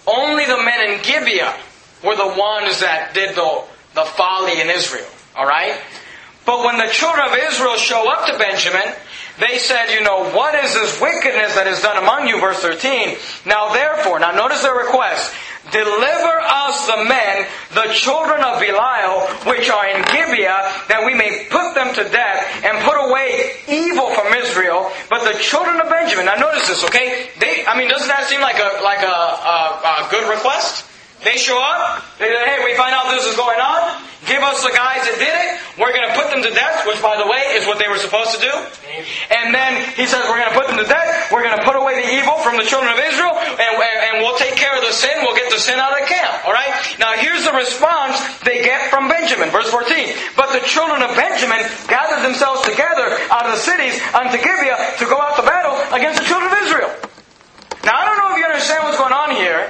Only 0.06 0.46
the 0.46 0.58
men 0.58 0.92
in 0.92 1.02
Gibeah 1.02 1.58
were 2.04 2.16
the 2.16 2.28
ones 2.38 2.82
that 2.82 3.16
did 3.16 3.36
the, 3.36 3.64
the 3.96 4.06
folly 4.06 4.62
in 4.62 4.70
Israel, 4.70 5.10
alright? 5.36 5.82
But 6.46 6.64
when 6.64 6.78
the 6.78 6.92
children 6.92 7.28
of 7.28 7.36
Israel 7.50 7.76
show 7.78 8.08
up 8.08 8.28
to 8.28 8.38
Benjamin, 8.38 8.94
they 9.40 9.58
said, 9.58 9.92
you 9.92 10.02
know, 10.02 10.32
what 10.32 10.56
is 10.56 10.74
this 10.74 11.02
wickedness 11.02 11.56
that 11.56 11.68
is 11.68 11.82
done 11.82 12.02
among 12.02 12.28
you? 12.28 12.40
Verse 12.40 12.60
13. 12.62 13.18
Now 13.46 13.74
therefore, 13.74 14.20
now 14.20 14.32
notice 14.32 14.62
their 14.64 14.76
request. 14.76 15.34
Deliver 15.72 16.36
us 16.46 16.86
the 16.86 17.04
men, 17.10 17.46
the 17.74 17.92
children 17.92 18.44
of 18.44 18.62
Belial, 18.62 19.28
which 19.50 19.68
are 19.70 19.88
in 19.90 20.04
Gibeah, 20.08 20.72
that 20.88 21.04
we 21.06 21.16
may 21.16 21.48
put 21.50 21.74
them 21.74 21.90
to 21.96 22.04
death 22.06 22.64
and 22.64 22.78
put 22.86 22.96
away 22.96 23.58
evil 23.68 24.14
from 24.14 24.32
Israel. 24.34 24.92
But 25.10 25.26
the 25.26 25.38
children 25.40 25.82
of 25.82 25.90
Benjamin, 25.90 26.26
now 26.26 26.36
notice 26.36 26.68
this, 26.68 26.86
okay? 26.86 27.30
They, 27.40 27.66
I 27.66 27.78
mean, 27.78 27.90
doesn't 27.90 28.08
that 28.08 28.30
seem 28.30 28.42
like 28.42 28.62
a, 28.62 28.80
like 28.84 29.02
a, 29.02 29.18
a, 29.44 30.06
a 30.06 30.08
good 30.12 30.30
request? 30.30 30.86
They 31.26 31.42
show 31.42 31.58
up. 31.58 32.06
They 32.22 32.30
say, 32.30 32.44
hey, 32.46 32.62
we 32.62 32.78
find 32.78 32.94
out 32.94 33.10
this 33.10 33.26
is 33.26 33.34
going 33.34 33.58
on. 33.58 33.82
Give 34.30 34.46
us 34.46 34.62
the 34.62 34.70
guys 34.74 35.02
that 35.10 35.18
did 35.18 35.34
it. 35.34 35.50
We're 35.78 35.90
going 35.90 36.06
to 36.06 36.14
put 36.14 36.30
them 36.30 36.46
to 36.46 36.54
death, 36.54 36.86
which, 36.86 37.02
by 37.02 37.18
the 37.18 37.26
way, 37.26 37.58
is 37.58 37.66
what 37.66 37.82
they 37.82 37.90
were 37.90 37.98
supposed 37.98 38.38
to 38.38 38.42
do. 38.42 38.54
And 39.34 39.50
then 39.50 39.86
he 39.98 40.06
says, 40.06 40.22
we're 40.30 40.38
going 40.38 40.54
to 40.54 40.58
put 40.58 40.70
them 40.70 40.78
to 40.78 40.86
death. 40.86 41.34
We're 41.34 41.42
going 41.42 41.58
to 41.58 41.66
put 41.66 41.78
away 41.78 41.98
the 41.98 42.10
evil 42.22 42.38
from 42.46 42.62
the 42.62 42.66
children 42.66 42.94
of 42.94 43.02
Israel, 43.02 43.34
and, 43.38 43.74
and 43.74 44.14
we'll 44.22 44.38
take 44.38 44.54
care 44.54 44.74
of 44.78 44.86
the 44.86 44.94
sin. 44.94 45.14
We'll 45.26 45.38
get 45.38 45.50
the 45.50 45.58
sin 45.58 45.82
out 45.82 45.94
of 45.94 46.06
camp. 46.06 46.46
All 46.46 46.54
right? 46.54 46.74
Now, 47.02 47.18
here's 47.18 47.42
the 47.42 47.58
response 47.58 48.22
they 48.46 48.62
get 48.62 48.94
from 48.94 49.10
Benjamin. 49.10 49.50
Verse 49.50 49.70
14. 49.74 50.38
But 50.38 50.54
the 50.54 50.62
children 50.66 51.02
of 51.02 51.14
Benjamin 51.18 51.66
gathered 51.90 52.22
themselves 52.22 52.66
together 52.70 53.18
out 53.34 53.50
of 53.50 53.58
the 53.58 53.62
cities 53.66 53.98
unto 54.14 54.38
Gibeah 54.38 55.02
to 55.02 55.06
go 55.10 55.18
out 55.18 55.38
to 55.38 55.44
battle 55.46 55.74
against 55.90 56.22
the 56.22 56.26
children 56.30 56.54
of 56.54 56.58
Israel. 56.66 56.94
Now, 57.86 57.98
I 57.98 58.10
don't 58.10 58.18
know 58.18 58.30
if 58.34 58.38
you 58.42 58.46
understand 58.46 58.86
what's 58.86 58.98
going 58.98 59.14
on 59.14 59.34
here. 59.38 59.70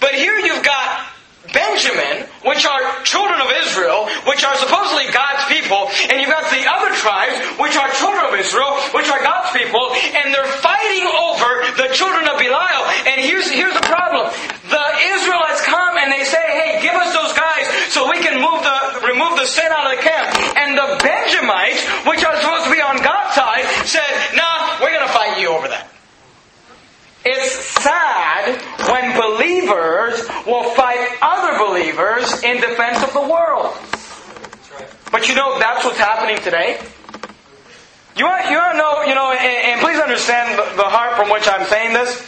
But 0.00 0.14
here 0.14 0.38
you've 0.38 0.64
got 0.64 1.06
Benjamin, 1.52 2.26
which 2.44 2.66
are 2.66 2.82
children 3.04 3.40
of 3.40 3.48
Israel, 3.64 4.08
which 4.26 4.44
are 4.44 4.56
supposedly 4.56 5.06
God's 5.12 5.46
people, 5.46 5.88
and 6.10 6.20
you've 6.20 6.30
got 6.30 6.50
the 6.50 6.66
other 6.66 6.90
tribes, 6.98 7.38
which 7.58 7.76
are 7.76 7.88
children 7.94 8.26
of 8.26 8.34
Israel, 8.34 8.74
which 8.92 9.08
are 9.08 9.22
God's 9.22 9.54
people, 9.54 9.94
and 9.94 10.34
they're 10.34 10.52
fighting 10.58 11.06
over 11.06 11.48
the 11.78 11.88
children 11.94 12.26
of 12.28 12.36
Belial. 12.38 12.84
And 13.06 13.22
here's, 13.22 13.48
here's 13.50 13.74
the 13.74 13.86
problem. 13.86 14.26
The 14.68 14.86
Israelites 15.16 15.62
come 15.62 15.96
and 15.98 16.10
they 16.10 16.24
say, 16.24 16.44
hey, 16.44 16.82
give 16.82 16.94
us 16.94 17.14
those 17.14 17.32
guys 17.32 17.64
so 17.94 18.10
we 18.10 18.18
can 18.18 18.42
move 18.42 18.60
the, 18.66 19.06
remove 19.06 19.38
the 19.38 19.46
sin 19.46 19.70
out 19.70 19.86
of 19.86 19.96
the 19.96 20.02
camp. 20.02 20.26
And 20.58 20.76
the 20.76 20.98
Benjamites, 20.98 21.80
which 22.10 22.24
are 22.26 22.36
supposed 22.42 22.64
to 22.66 22.72
be 22.74 22.82
on 22.82 22.98
God's 22.98 23.34
side, 23.34 23.64
said, 23.86 24.10
nah, 24.34 24.82
we're 24.82 24.92
going 24.92 25.06
to 25.06 25.14
fight 25.14 25.38
you 25.38 25.48
over 25.48 25.68
that. 25.68 25.88
It's 27.28 27.58
sad 27.82 28.62
when 28.88 29.18
believers 29.18 30.22
will 30.46 30.70
fight 30.70 31.18
other 31.20 31.58
believers 31.58 32.42
in 32.44 32.60
defense 32.60 33.02
of 33.02 33.12
the 33.12 33.20
world. 33.20 33.74
But 35.26 35.34
you 35.34 35.42
know, 35.42 35.58
that's 35.58 35.82
what's 35.82 35.98
happening 35.98 36.38
today. 36.38 36.78
You 38.14 38.30
want, 38.30 38.46
you 38.46 38.54
want 38.62 38.72
to 38.74 38.78
know, 38.78 39.02
you 39.10 39.14
know, 39.18 39.34
and, 39.34 39.58
and 39.74 39.76
please 39.82 39.98
understand 39.98 40.54
the, 40.54 40.62
the 40.78 40.86
heart 40.86 41.18
from 41.18 41.34
which 41.34 41.50
I'm 41.50 41.66
saying 41.66 41.98
this. 41.98 42.22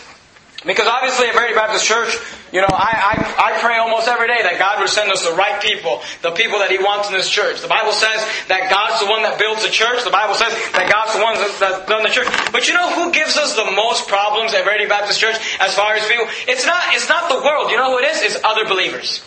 Because 0.67 0.91
obviously 0.91 1.31
at 1.31 1.39
Verity 1.39 1.55
Baptist 1.55 1.87
Church, 1.87 2.11
you 2.51 2.59
know, 2.59 2.67
I, 2.67 3.15
I, 3.15 3.55
I 3.55 3.63
pray 3.63 3.79
almost 3.79 4.11
every 4.11 4.27
day 4.27 4.43
that 4.43 4.59
God 4.59 4.83
would 4.83 4.91
send 4.91 5.15
us 5.15 5.23
the 5.23 5.31
right 5.39 5.63
people, 5.63 6.03
the 6.27 6.35
people 6.35 6.59
that 6.59 6.75
He 6.75 6.83
wants 6.83 7.07
in 7.07 7.15
this 7.15 7.31
church. 7.31 7.63
The 7.63 7.71
Bible 7.71 7.95
says 7.95 8.19
that 8.51 8.67
God's 8.67 8.99
the 8.99 9.07
one 9.07 9.23
that 9.23 9.39
builds 9.39 9.63
the 9.63 9.71
church. 9.71 10.03
The 10.03 10.11
Bible 10.11 10.35
says 10.35 10.51
that 10.75 10.91
God's 10.91 11.15
the 11.15 11.23
one 11.23 11.39
that's 11.39 11.87
done 11.87 12.03
the 12.03 12.11
church. 12.11 12.27
But 12.51 12.67
you 12.67 12.75
know 12.75 12.99
who 12.99 13.15
gives 13.15 13.39
us 13.39 13.55
the 13.55 13.71
most 13.79 14.11
problems 14.11 14.59
at 14.59 14.67
Verity 14.67 14.91
Baptist 14.91 15.23
Church 15.23 15.39
as 15.63 15.71
far 15.79 15.95
as 15.95 16.03
people? 16.11 16.27
It's 16.51 16.67
not, 16.67 16.83
it's 16.99 17.07
not 17.07 17.31
the 17.31 17.39
world. 17.47 17.71
You 17.71 17.79
know 17.79 17.95
who 17.95 18.03
it 18.03 18.11
is? 18.11 18.27
It's 18.27 18.43
other 18.43 18.67
believers. 18.67 19.23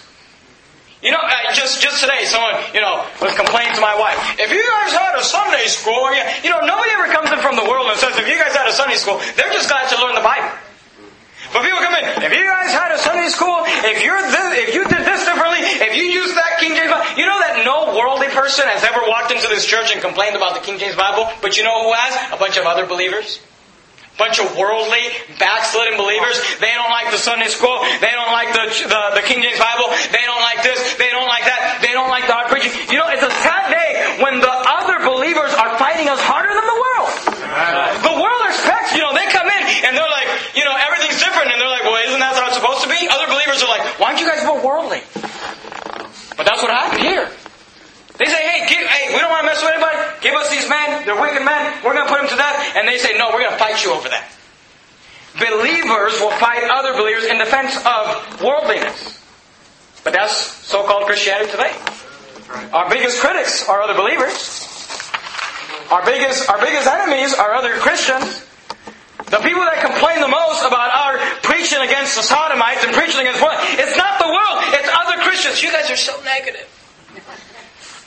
You 1.01 1.09
know, 1.09 1.17
uh, 1.17 1.49
just 1.57 1.81
just 1.81 1.97
today, 1.97 2.29
someone 2.29 2.61
you 2.77 2.81
know 2.81 3.01
was 3.17 3.33
complaining 3.33 3.73
to 3.73 3.81
my 3.81 3.97
wife. 3.97 4.17
If 4.37 4.53
you 4.53 4.61
guys 4.61 4.93
had 4.93 5.17
a 5.17 5.25
Sunday 5.25 5.65
school, 5.65 6.13
you, 6.13 6.21
you 6.45 6.49
know, 6.53 6.61
nobody 6.61 6.93
ever 6.93 7.09
comes 7.09 7.33
in 7.33 7.41
from 7.41 7.57
the 7.57 7.65
world 7.65 7.89
and 7.89 7.97
says, 7.97 8.13
if 8.21 8.27
you 8.29 8.37
guys 8.37 8.53
had 8.53 8.69
a 8.69 8.73
Sunday 8.73 9.01
school, 9.01 9.17
they're 9.33 9.49
just 9.49 9.65
glad 9.65 9.89
to 9.89 9.97
learn 9.97 10.13
the 10.13 10.21
Bible. 10.21 10.53
But 11.51 11.65
people 11.65 11.81
come 11.81 11.97
in, 11.97 12.05
if 12.21 12.31
you 12.31 12.45
guys 12.45 12.71
had 12.71 12.93
a 12.93 12.99
Sunday 13.01 13.27
school, 13.27 13.65
if 13.65 13.97
you're 14.05 14.21
this, 14.21 14.69
if 14.69 14.77
you 14.77 14.85
did 14.85 15.03
this 15.03 15.25
differently, 15.25 15.59
if 15.83 15.97
you 15.97 16.05
used 16.05 16.37
that 16.37 16.61
King 16.61 16.77
James 16.77 16.93
Bible, 16.93 17.17
you 17.17 17.25
know 17.25 17.39
that 17.41 17.65
no 17.65 17.97
worldly 17.97 18.29
person 18.29 18.69
has 18.69 18.85
ever 18.85 19.01
walked 19.09 19.33
into 19.33 19.49
this 19.49 19.65
church 19.65 19.91
and 19.91 19.99
complained 20.05 20.37
about 20.37 20.53
the 20.53 20.61
King 20.61 20.77
James 20.77 20.95
Bible, 20.95 21.27
but 21.41 21.57
you 21.57 21.65
know 21.65 21.89
who 21.89 21.93
has? 21.97 22.13
A 22.31 22.37
bunch 22.37 22.55
of 22.61 22.69
other 22.69 22.85
believers 22.85 23.41
bunch 24.21 24.37
of 24.37 24.53
worldly, 24.53 25.01
backslidden 25.41 25.97
believers. 25.97 26.37
They 26.61 26.69
don't 26.77 26.93
like 26.93 27.09
the 27.09 27.17
Sunday 27.17 27.49
school. 27.49 27.81
They 27.97 28.13
don't 28.13 28.29
like 28.29 28.53
the, 28.53 28.69
the, 28.85 29.01
the, 29.17 29.23
King 29.25 29.41
James 29.41 29.57
Bible. 29.57 29.89
They 30.13 30.21
don't 30.29 30.45
like 30.45 30.61
this. 30.61 30.77
They 31.01 31.09
don't 31.09 31.25
like 31.25 31.41
that. 31.49 31.81
They 31.81 31.89
don't 31.89 32.13
like 32.13 32.29
the 32.29 32.37
hard 32.37 32.53
preaching. 32.53 32.69
You 32.93 33.01
know, 33.01 33.09
it's 33.09 33.25
a 33.25 33.33
sad 33.41 33.73
day 33.73 34.21
when 34.21 34.37
the 34.37 34.53
other 34.53 35.01
believers 35.01 35.49
are 35.57 35.73
fighting 35.81 36.05
us 36.05 36.21
harder 36.21 36.53
than 36.53 36.67
the 36.69 36.79
world. 36.85 37.09
The 38.05 38.15
world 38.21 38.41
expects, 38.45 38.93
you 38.93 39.01
know, 39.01 39.09
they 39.17 39.25
come 39.33 39.49
in 39.49 39.61
and 39.89 39.97
they're 39.97 40.13
like, 40.13 40.29
you 40.53 40.61
know, 40.69 40.77
everything's 40.77 41.17
different. 41.17 41.49
And 41.49 41.57
they're 41.57 41.73
like, 41.73 41.81
well, 41.81 41.97
isn't 42.05 42.21
that 42.21 42.37
how 42.37 42.45
it's 42.45 42.61
supposed 42.61 42.85
to 42.85 42.89
be? 42.93 43.01
Other 43.09 43.25
believers 43.25 43.65
are 43.65 43.73
like, 43.73 43.81
why 43.97 44.13
aren't 44.13 44.21
you 44.21 44.29
guys 44.29 44.45
more 44.45 44.61
worldly? 44.61 45.01
But 46.37 46.45
that's 46.45 46.61
what 46.61 46.69
happened 46.69 47.01
here. 47.09 47.25
They 48.21 48.29
say, 48.29 48.37
hey, 48.37 48.69
give, 48.69 48.85
hey, 48.85 49.09
we 49.09 49.17
don't 49.17 49.33
want 49.33 49.41
to 49.41 49.49
mess 49.49 49.65
with 49.65 49.73
anybody. 49.73 49.97
Give 50.21 50.37
us 50.37 50.53
these 50.53 50.69
men. 50.69 51.09
They're 51.09 51.17
wicked 51.17 51.41
men. 51.41 51.81
We're 51.81 51.97
going 51.97 52.05
to 52.05 52.13
put 52.13 52.21
them 52.21 52.29
to 52.29 52.37
death. 52.37 52.77
And 52.77 52.87
they 52.87 53.01
say, 53.01 53.17
no, 53.17 53.33
we're 53.33 53.41
going 53.41 53.57
to 53.57 53.57
fight 53.57 53.81
you 53.81 53.97
over 53.97 54.05
that. 54.13 54.29
Believers 55.41 56.21
will 56.21 56.29
fight 56.37 56.61
other 56.69 56.93
believers 56.93 57.25
in 57.25 57.39
defense 57.39 57.73
of 57.81 58.37
worldliness. 58.45 59.17
But 60.03 60.13
that's 60.13 60.37
so-called 60.69 61.09
Christianity 61.09 61.49
today. 61.49 61.73
Our 62.73 62.89
biggest 62.89 63.17
critics 63.21 63.67
are 63.67 63.81
other 63.81 63.97
believers. 63.97 64.69
Our 65.89 66.05
biggest, 66.05 66.47
our 66.49 66.61
biggest 66.61 66.85
enemies 66.85 67.33
are 67.33 67.53
other 67.53 67.73
Christians. 67.81 68.45
The 69.33 69.41
people 69.41 69.65
that 69.65 69.81
complain 69.81 70.21
the 70.21 70.27
most 70.27 70.61
about 70.61 70.93
our 70.93 71.17
preaching 71.41 71.79
against 71.81 72.17
the 72.17 72.23
sodomites 72.23 72.83
and 72.83 72.93
preaching 72.93 73.21
against 73.21 73.41
what? 73.41 73.57
It's 73.79 73.97
not 73.97 74.19
the 74.19 74.29
world, 74.29 74.61
it's 74.77 74.89
other 74.93 75.23
Christians. 75.25 75.63
You 75.63 75.71
guys 75.71 75.89
are 75.89 75.97
so 75.97 76.21
negative. 76.21 76.69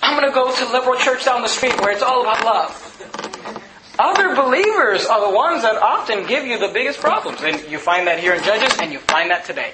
I'm 0.05 0.21
going 0.21 0.31
to 0.31 0.35
go 0.35 0.55
to 0.55 0.73
liberal 0.73 0.99
church 0.99 1.25
down 1.25 1.41
the 1.41 1.49
street 1.49 1.81
where 1.81 1.91
it's 1.91 2.03
all 2.03 2.21
about 2.21 2.45
love. 2.45 3.97
Other 3.99 4.37
believers 4.37 5.07
are 5.07 5.31
the 5.31 5.35
ones 5.35 5.63
that 5.63 5.77
often 5.77 6.27
give 6.27 6.45
you 6.45 6.59
the 6.59 6.69
biggest 6.69 7.01
problems. 7.01 7.41
And 7.43 7.71
you 7.71 7.79
find 7.79 8.07
that 8.07 8.19
here 8.21 8.35
in 8.35 8.43
Judges, 8.43 8.77
and 8.81 8.93
you 8.93 8.99
find 8.99 9.31
that 9.31 9.47
today. 9.47 9.73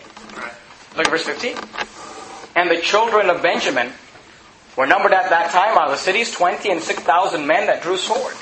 Look 0.96 1.06
at 1.06 1.10
verse 1.10 1.24
15. 1.24 1.56
And 2.54 2.70
the 2.70 2.80
children 2.80 3.28
of 3.28 3.42
Benjamin 3.42 3.92
were 4.76 4.86
numbered 4.86 5.12
at 5.12 5.30
that 5.30 5.50
time 5.50 5.76
out 5.76 5.86
of 5.86 5.90
the 5.90 5.98
cities, 5.98 6.30
20 6.30 6.70
and 6.70 6.80
6,000 6.80 7.44
men 7.44 7.66
that 7.66 7.82
drew 7.82 7.96
sword. 7.96 8.34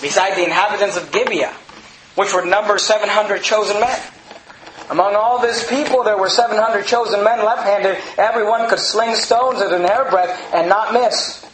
Beside 0.00 0.34
the 0.34 0.44
inhabitants 0.44 0.96
of 0.96 1.12
Gibeah, 1.12 1.54
which 2.14 2.32
were 2.32 2.46
numbered 2.46 2.80
700 2.80 3.42
chosen 3.42 3.80
men. 3.80 4.00
Among 4.90 5.14
all 5.14 5.40
this 5.40 5.68
people, 5.68 6.02
there 6.02 6.18
were 6.18 6.28
700 6.28 6.86
chosen 6.86 7.24
men 7.24 7.44
left-handed. 7.44 7.96
Everyone 8.18 8.68
could 8.68 8.78
sling 8.78 9.14
stones 9.14 9.60
at 9.60 9.72
an 9.72 9.82
hairbreadth 9.82 10.54
and 10.54 10.68
not 10.68 10.92
miss. 10.92 11.46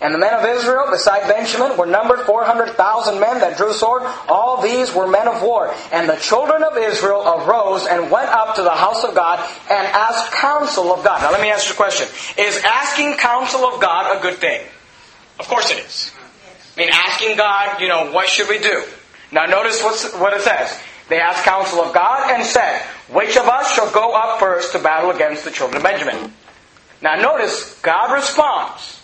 And 0.00 0.12
the 0.12 0.18
men 0.18 0.34
of 0.34 0.44
Israel, 0.44 0.90
beside 0.90 1.28
Benjamin, 1.28 1.76
were 1.76 1.86
numbered 1.86 2.26
400,000 2.26 3.20
men 3.20 3.38
that 3.38 3.56
drew 3.56 3.72
sword. 3.72 4.02
All 4.28 4.60
these 4.60 4.92
were 4.92 5.06
men 5.06 5.28
of 5.28 5.40
war. 5.42 5.72
And 5.92 6.08
the 6.08 6.16
children 6.16 6.64
of 6.64 6.76
Israel 6.76 7.22
arose 7.22 7.86
and 7.86 8.10
went 8.10 8.28
up 8.28 8.56
to 8.56 8.62
the 8.62 8.70
house 8.70 9.04
of 9.04 9.14
God 9.14 9.38
and 9.70 9.86
asked 9.86 10.32
counsel 10.32 10.92
of 10.92 11.04
God. 11.04 11.22
Now 11.22 11.30
let 11.30 11.40
me 11.40 11.50
ask 11.50 11.68
you 11.68 11.74
a 11.74 11.76
question. 11.76 12.08
Is 12.36 12.60
asking 12.64 13.14
counsel 13.14 13.64
of 13.64 13.80
God 13.80 14.18
a 14.18 14.20
good 14.20 14.38
thing? 14.38 14.66
Of 15.38 15.46
course 15.46 15.70
it 15.70 15.78
is. 15.78 16.10
I 16.76 16.80
mean, 16.80 16.90
asking 16.92 17.36
God, 17.36 17.80
you 17.80 17.86
know, 17.86 18.10
what 18.10 18.28
should 18.28 18.48
we 18.48 18.58
do? 18.58 18.82
Now 19.30 19.46
notice 19.46 19.80
what 19.82 20.32
it 20.32 20.40
says. 20.42 20.80
They 21.12 21.20
asked 21.20 21.44
counsel 21.44 21.80
of 21.80 21.92
God 21.92 22.30
and 22.30 22.42
said, 22.42 22.80
Which 23.12 23.36
of 23.36 23.44
us 23.44 23.74
shall 23.74 23.92
go 23.92 24.14
up 24.14 24.40
first 24.40 24.72
to 24.72 24.78
battle 24.78 25.10
against 25.10 25.44
the 25.44 25.50
children 25.50 25.76
of 25.76 25.82
Benjamin? 25.82 26.32
Now 27.02 27.16
notice, 27.16 27.78
God 27.82 28.14
responds, 28.14 29.02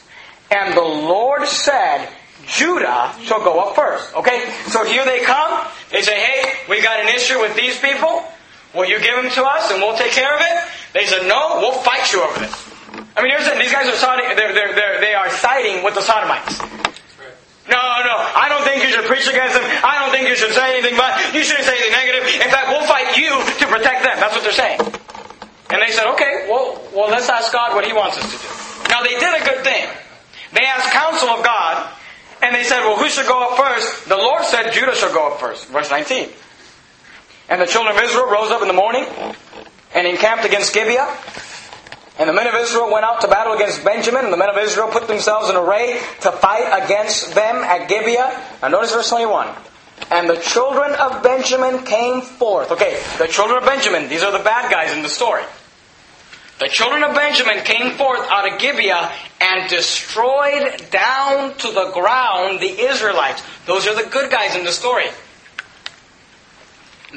and 0.50 0.73
the 0.73 0.81
Lord 0.81 1.47
said, 1.47 2.09
Judah 2.47 3.12
shall 3.25 3.45
go 3.45 3.61
up 3.61 3.77
first. 3.77 4.15
Okay? 4.17 4.50
So 4.69 4.87
here 4.87 5.05
they 5.05 5.21
come. 5.21 5.67
They 5.93 6.00
say, 6.00 6.19
hey, 6.19 6.50
we 6.67 6.81
got 6.81 6.99
an 6.99 7.15
issue 7.15 7.41
with 7.41 7.55
these 7.55 7.79
people. 7.79 8.25
Will 8.75 8.87
you 8.87 9.00
give 9.00 9.15
them 9.23 9.31
to 9.31 9.45
us 9.45 9.71
and 9.71 9.83
we'll 9.83 9.99
take 9.99 10.12
care 10.12 10.35
of 10.35 10.41
it? 10.41 10.71
They 10.95 11.05
said, 11.05 11.29
no, 11.29 11.59
we'll 11.61 11.73
fight 11.73 12.11
you 12.11 12.23
over 12.23 12.41
this. 12.41 12.71
I 13.19 13.23
mean, 13.23 13.33
here's 13.33 13.45
the, 13.45 13.55
these 13.59 13.71
guys 13.71 13.87
are 13.87 14.35
they're, 14.35 14.55
they're, 14.55 14.75
they're, 14.75 15.00
they 15.03 15.12
are 15.12 15.29
siding 15.29 15.85
with 15.85 15.95
the 15.95 16.00
Sodomites. 16.00 16.59
No, 17.69 17.77
no, 17.77 18.17
I 18.17 18.49
don't 18.49 18.65
think 18.65 18.83
you 18.83 18.89
should 18.89 19.05
preach 19.05 19.29
against 19.29 19.53
them. 19.53 19.65
I 19.85 20.01
don't 20.01 20.11
think 20.11 20.29
you 20.29 20.37
should 20.37 20.57
say 20.57 20.73
anything 20.73 20.97
but 20.97 21.13
you 21.37 21.45
shouldn't 21.45 21.69
say 21.69 21.77
anything 21.77 21.93
negative. 21.93 22.25
In 22.41 22.49
fact, 22.49 22.73
we'll 22.73 22.89
fight 22.89 23.17
you 23.21 23.29
to 23.29 23.65
protect 23.69 24.09
them. 24.09 24.17
That's 24.17 24.33
what 24.33 24.43
they're 24.43 24.57
saying. 24.57 24.81
And 25.69 25.83
they 25.85 25.93
said, 25.93 26.09
okay, 26.17 26.49
well, 26.49 26.81
well, 26.97 27.11
let's 27.11 27.29
ask 27.29 27.53
God 27.53 27.75
what 27.77 27.85
He 27.85 27.93
wants 27.93 28.17
us 28.17 28.25
to 28.25 28.37
do. 28.41 28.49
Now, 28.89 29.03
they 29.05 29.21
did 29.21 29.29
a 29.37 29.45
good 29.45 29.65
thing. 29.65 29.85
They 30.55 30.65
asked 30.65 30.93
counsel 30.93 31.29
of 31.29 31.45
God, 31.45 31.93
and 32.41 32.55
they 32.55 32.65
said, 32.65 32.81
well, 32.81 32.97
who 32.97 33.09
should 33.09 33.27
go 33.27 33.51
up 33.51 33.59
first? 33.59 34.09
The 34.09 34.17
Lord 34.17 34.45
said, 34.45 34.73
Judah 34.73 34.95
shall 34.95 35.13
go 35.13 35.29
up 35.29 35.41
first. 35.41 35.69
Verse 35.69 35.91
19. 35.91 36.31
And 37.51 37.61
the 37.61 37.67
children 37.67 37.95
of 37.95 38.03
Israel 38.03 38.31
rose 38.31 38.51
up 38.51 38.63
in 38.63 38.69
the 38.69 38.75
morning 38.75 39.05
and 39.95 40.07
encamped 40.07 40.45
against 40.45 40.73
Gibeah. 40.73 41.15
And 42.19 42.29
the 42.29 42.33
men 42.33 42.49
of 42.49 42.55
Israel 42.55 42.91
went 42.93 43.05
out 43.05 43.21
to 43.21 43.29
battle 43.29 43.53
against 43.53 43.85
Benjamin, 43.85 44.25
and 44.25 44.33
the 44.33 44.37
men 44.37 44.51
of 44.51 44.59
Israel 44.59 44.89
put 44.89 45.07
themselves 45.07 45.49
in 45.49 45.57
array 45.57 46.01
to 46.23 46.33
fight 46.33 46.85
against 46.85 47.35
them 47.35 47.57
at 47.57 47.89
Gibeah. 47.89 48.45
Now 48.61 48.69
notice 48.69 48.93
verse 48.93 49.09
21. 49.09 49.49
And 50.11 50.29
the 50.29 50.37
children 50.37 50.95
of 50.95 51.23
Benjamin 51.23 51.85
came 51.85 52.23
forth. 52.23 52.73
Okay, 52.73 53.01
the 53.19 53.29
children 53.29 53.59
of 53.59 53.65
Benjamin, 53.65 54.09
these 54.09 54.23
are 54.23 54.37
the 54.37 54.43
bad 54.43 54.71
guys 54.71 54.93
in 54.93 55.03
the 55.03 55.09
story. 55.09 55.45
The 56.59 56.69
children 56.69 57.05
of 57.05 57.15
Benjamin 57.15 57.63
came 57.63 57.97
forth 57.97 58.27
out 58.29 58.53
of 58.53 58.59
Gibeah 58.59 59.13
and 59.41 59.71
destroyed 59.71 60.91
down 60.91 61.55
to 61.55 61.71
the 61.71 61.91
ground 61.95 62.59
the 62.59 62.81
Israelites. 62.81 63.43
Those 63.67 63.87
are 63.87 63.95
the 63.95 64.11
good 64.11 64.29
guys 64.29 64.57
in 64.57 64.65
the 64.65 64.73
story. 64.73 65.07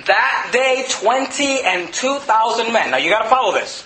That 0.05 0.49
day, 0.53 0.85
20 0.87 1.61
and 1.61 1.91
2,000 1.91 2.71
men. 2.71 2.91
Now 2.91 2.97
you 2.97 3.09
gotta 3.09 3.29
follow 3.29 3.51
this. 3.53 3.83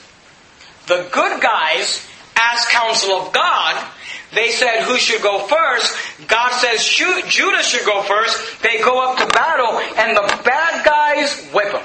The 0.87 1.07
good 1.11 1.41
guys 1.41 2.05
asked 2.35 2.69
counsel 2.69 3.13
of 3.13 3.33
God. 3.33 3.91
They 4.33 4.51
said 4.51 4.83
who 4.83 4.97
should 4.97 5.21
go 5.21 5.47
first. 5.47 5.95
God 6.27 6.51
says 6.59 6.83
Judah 6.85 7.63
should 7.63 7.85
go 7.85 8.03
first. 8.03 8.61
They 8.61 8.79
go 8.79 8.99
up 8.99 9.17
to 9.17 9.25
battle 9.27 9.79
and 9.97 10.15
the 10.15 10.43
bad 10.43 10.85
guys 10.85 11.45
whip 11.53 11.71
them. 11.71 11.83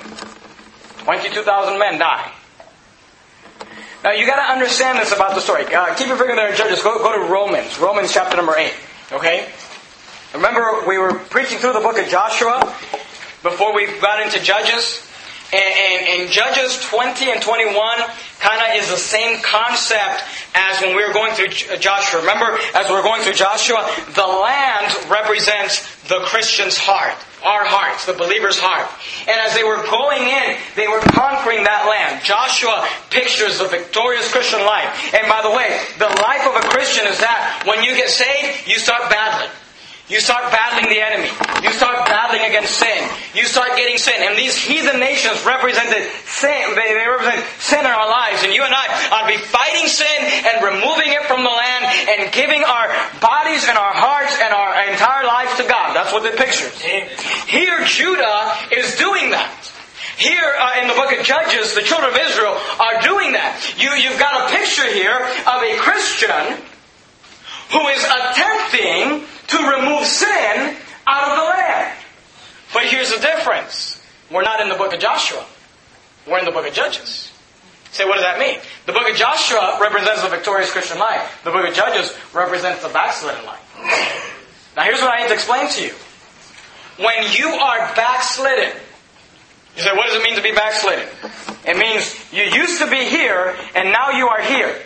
22,000 1.04 1.78
men 1.78 1.98
die. 1.98 2.32
Now 4.02 4.12
you 4.12 4.26
got 4.26 4.36
to 4.36 4.52
understand 4.52 4.98
this 4.98 5.12
about 5.12 5.34
the 5.34 5.40
story. 5.40 5.64
Uh, 5.66 5.94
keep 5.94 6.08
your 6.08 6.16
finger 6.16 6.34
there 6.34 6.50
in 6.50 6.56
Judges. 6.56 6.82
Go, 6.82 6.98
go 6.98 7.12
to 7.12 7.32
Romans. 7.32 7.78
Romans 7.78 8.12
chapter 8.12 8.36
number 8.36 8.56
8. 8.56 8.72
Okay? 9.12 9.48
Remember, 10.34 10.84
we 10.86 10.98
were 10.98 11.14
preaching 11.14 11.58
through 11.58 11.74
the 11.74 11.80
book 11.80 11.98
of 11.98 12.08
Joshua 12.08 12.60
before 13.42 13.74
we 13.74 13.86
got 14.00 14.24
into 14.24 14.40
Judges. 14.40 15.06
And, 15.52 16.30
Judges 16.30 16.78
20 16.82 17.30
and 17.32 17.42
21 17.42 17.74
kind 18.38 18.60
of 18.60 18.82
is 18.82 18.88
the 18.88 18.96
same 18.96 19.40
concept 19.42 20.22
as 20.54 20.80
when 20.80 20.94
we 20.94 21.04
were 21.06 21.12
going 21.12 21.34
through 21.34 21.48
Joshua. 21.78 22.20
Remember, 22.20 22.58
as 22.74 22.88
we 22.88 22.94
are 22.94 23.02
going 23.02 23.22
through 23.22 23.34
Joshua, 23.34 23.88
the 24.14 24.26
land 24.26 25.10
represents 25.10 25.84
the 26.04 26.20
Christian's 26.26 26.78
heart. 26.78 27.16
Our 27.42 27.64
hearts, 27.64 28.04
the 28.04 28.12
believer's 28.12 28.60
heart. 28.60 28.84
And 29.24 29.32
as 29.40 29.56
they 29.56 29.64
were 29.64 29.80
going 29.88 30.28
in, 30.28 30.60
they 30.76 30.86
were 30.86 31.00
conquering 31.16 31.64
that 31.64 31.88
land. 31.88 32.22
Joshua 32.22 32.86
pictures 33.08 33.58
the 33.58 33.66
victorious 33.66 34.30
Christian 34.30 34.60
life. 34.60 34.92
And 35.16 35.24
by 35.24 35.40
the 35.40 35.50
way, 35.50 35.80
the 35.96 36.12
life 36.20 36.44
of 36.44 36.60
a 36.60 36.68
Christian 36.68 37.08
is 37.08 37.18
that 37.18 37.64
when 37.64 37.82
you 37.82 37.96
get 37.96 38.12
saved, 38.12 38.68
you 38.68 38.76
start 38.76 39.08
battling. 39.08 39.48
You 40.10 40.18
start 40.18 40.50
battling 40.50 40.90
the 40.90 40.98
enemy. 40.98 41.30
You 41.62 41.70
start 41.70 42.02
battling 42.10 42.42
against 42.42 42.74
sin. 42.74 42.98
You 43.32 43.46
start 43.46 43.78
getting 43.78 43.96
sin. 43.96 44.18
And 44.18 44.34
these 44.36 44.58
heathen 44.58 44.98
nations 44.98 45.38
represented 45.46 46.02
sin. 46.26 46.74
They, 46.74 46.98
they 46.98 47.06
represent 47.06 47.46
sin 47.62 47.86
in 47.86 47.94
our 47.94 48.10
lives. 48.10 48.42
And 48.42 48.50
you 48.50 48.66
and 48.66 48.74
I 48.74 48.90
ought 49.14 49.30
to 49.30 49.30
be 49.30 49.38
fighting 49.38 49.86
sin 49.86 50.18
and 50.50 50.66
removing 50.66 51.14
it 51.14 51.22
from 51.30 51.46
the 51.46 51.54
land 51.54 51.86
and 52.10 52.32
giving 52.34 52.66
our 52.66 52.90
bodies 53.22 53.62
and 53.70 53.78
our 53.78 53.94
hearts 53.94 54.34
and 54.42 54.50
our 54.50 54.90
entire 54.90 55.22
lives 55.30 55.54
to 55.62 55.64
God. 55.70 55.94
That's 55.94 56.10
what 56.10 56.26
the 56.26 56.34
pictures. 56.34 56.74
Here, 57.46 57.78
Judah 57.86 58.58
is 58.74 58.98
doing 58.98 59.30
that. 59.30 59.54
Here 60.18 60.42
uh, 60.58 60.82
in 60.82 60.88
the 60.90 60.94
book 60.94 61.14
of 61.14 61.24
Judges, 61.24 61.78
the 61.78 61.86
children 61.86 62.10
of 62.10 62.18
Israel 62.18 62.58
are 62.82 62.98
doing 63.00 63.38
that. 63.38 63.62
You, 63.78 63.94
you've 63.94 64.18
got 64.18 64.34
a 64.34 64.50
picture 64.50 64.90
here 64.90 65.22
of 65.46 65.62
a 65.62 65.78
Christian 65.78 66.66
who 67.70 67.86
is 67.94 68.02
attempting 68.02 69.22
to 69.50 69.58
remove 69.58 70.06
sin 70.06 70.76
out 71.06 71.30
of 71.30 71.36
the 71.36 71.44
land. 71.44 71.96
But 72.72 72.84
here's 72.84 73.10
the 73.10 73.20
difference. 73.20 74.00
We're 74.30 74.42
not 74.42 74.60
in 74.60 74.68
the 74.68 74.76
book 74.76 74.92
of 74.92 75.00
Joshua. 75.00 75.44
We're 76.26 76.38
in 76.38 76.44
the 76.44 76.52
book 76.52 76.66
of 76.66 76.72
Judges. 76.72 77.32
Say, 77.90 78.04
what 78.04 78.14
does 78.14 78.22
that 78.22 78.38
mean? 78.38 78.60
The 78.86 78.92
book 78.92 79.10
of 79.10 79.16
Joshua 79.16 79.78
represents 79.80 80.22
the 80.22 80.28
victorious 80.28 80.70
Christian 80.70 80.98
life. 80.98 81.40
The 81.42 81.50
book 81.50 81.66
of 81.66 81.74
Judges 81.74 82.16
represents 82.32 82.82
the 82.82 82.88
backslidden 82.88 83.44
life. 83.44 84.72
Now 84.76 84.84
here's 84.84 85.00
what 85.00 85.12
I 85.12 85.22
need 85.22 85.28
to 85.28 85.34
explain 85.34 85.68
to 85.68 85.82
you. 85.82 85.92
When 87.04 87.32
you 87.32 87.48
are 87.48 87.78
backslidden, 87.96 88.78
you 89.76 89.82
say, 89.82 89.90
what 89.96 90.06
does 90.06 90.16
it 90.16 90.22
mean 90.22 90.36
to 90.36 90.42
be 90.42 90.52
backslidden? 90.52 91.08
It 91.66 91.76
means 91.76 92.14
you 92.32 92.44
used 92.44 92.80
to 92.80 92.88
be 92.88 93.04
here 93.04 93.56
and 93.74 93.90
now 93.90 94.10
you 94.10 94.28
are 94.28 94.42
here. 94.42 94.80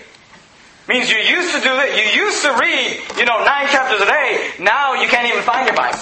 Means 0.87 1.09
you 1.09 1.17
used 1.17 1.57
to 1.57 1.61
do 1.65 1.73
that. 1.73 1.97
You 1.97 2.05
used 2.13 2.45
to 2.45 2.53
read, 2.61 3.01
you 3.17 3.25
know, 3.25 3.41
nine 3.41 3.73
chapters 3.73 4.05
a 4.05 4.09
day. 4.09 4.53
Now 4.61 4.93
you 4.93 5.09
can't 5.09 5.25
even 5.25 5.41
find 5.41 5.65
your 5.65 5.77
Bible. 5.77 5.97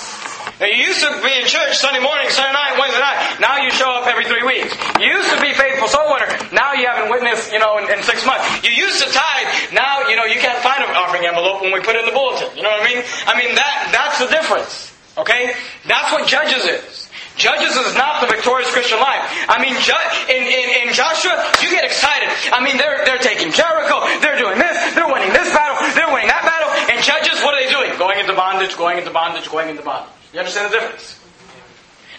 Now, 0.59 0.71
you 0.71 0.79
used 0.79 1.03
to 1.03 1.11
be 1.23 1.33
in 1.39 1.47
church 1.47 1.79
Sunday 1.79 1.99
morning, 1.99 2.31
Sunday 2.31 2.55
night, 2.55 2.79
Wednesday 2.79 3.03
night. 3.03 3.39
Now 3.43 3.59
you 3.59 3.71
show 3.71 3.91
up 3.99 4.07
every 4.07 4.23
three 4.27 4.47
weeks. 4.47 4.71
You 4.99 5.07
used 5.07 5.31
to 5.35 5.41
be 5.43 5.55
faithful 5.55 5.89
soul 5.89 6.07
winner. 6.15 6.31
Now 6.55 6.75
you 6.75 6.87
haven't 6.87 7.11
witnessed, 7.11 7.51
you 7.51 7.59
know, 7.59 7.79
in, 7.79 7.91
in, 7.91 8.03
six 8.03 8.27
months. 8.27 8.47
You 8.63 8.71
used 8.71 9.03
to 9.03 9.11
tithe. 9.11 9.75
Now, 9.75 10.07
you 10.07 10.15
know, 10.15 10.25
you 10.25 10.39
can't 10.39 10.63
find 10.63 10.83
an 10.83 10.95
offering 10.95 11.27
envelope 11.27 11.63
when 11.63 11.73
we 11.73 11.81
put 11.81 11.97
it 11.97 12.07
in 12.07 12.07
the 12.07 12.15
bulletin. 12.15 12.51
You 12.55 12.63
know 12.63 12.71
what 12.71 12.83
I 12.83 12.95
mean? 12.95 13.03
I 13.27 13.35
mean, 13.39 13.55
that, 13.55 13.91
that's 13.91 14.19
the 14.23 14.31
difference. 14.31 14.95
Okay? 15.19 15.55
That's 15.87 16.13
what 16.13 16.29
Judges 16.29 16.63
is. 16.63 17.02
Judges 17.37 17.73
is 17.73 17.95
not 17.97 18.21
the 18.21 18.29
victorious 18.29 18.71
Christian 18.71 19.01
life. 19.01 19.25
I 19.49 19.57
mean, 19.57 19.73
in, 19.73 20.43
in, 20.45 20.69
in 20.85 20.95
Joshua, 20.95 21.33
you 21.65 21.73
get 21.73 21.85
excited. 21.85 22.29
I 22.53 22.61
mean, 22.61 22.77
they're, 22.77 23.05
they're 23.05 23.23
taking 23.25 23.53
Jericho, 23.53 24.05
they're 24.21 24.37
doing 24.37 24.59
this, 24.61 24.77
they're 24.93 25.09
winning 25.09 25.33
this 25.33 25.49
battle, 25.49 25.81
they're 25.97 26.13
winning 26.13 26.29
that 26.29 26.45
battle. 26.45 26.69
And 26.93 27.01
Judges, 27.01 27.41
what 27.41 27.57
are 27.57 27.61
they 27.65 27.73
doing? 27.73 27.97
Going 27.97 28.21
into 28.21 28.37
bondage, 28.37 28.77
going 28.77 28.99
into 28.99 29.11
bondage, 29.11 29.49
going 29.49 29.73
into 29.73 29.83
bondage. 29.83 30.13
You 30.33 30.41
understand 30.41 30.73
the 30.73 30.77
difference? 30.77 31.19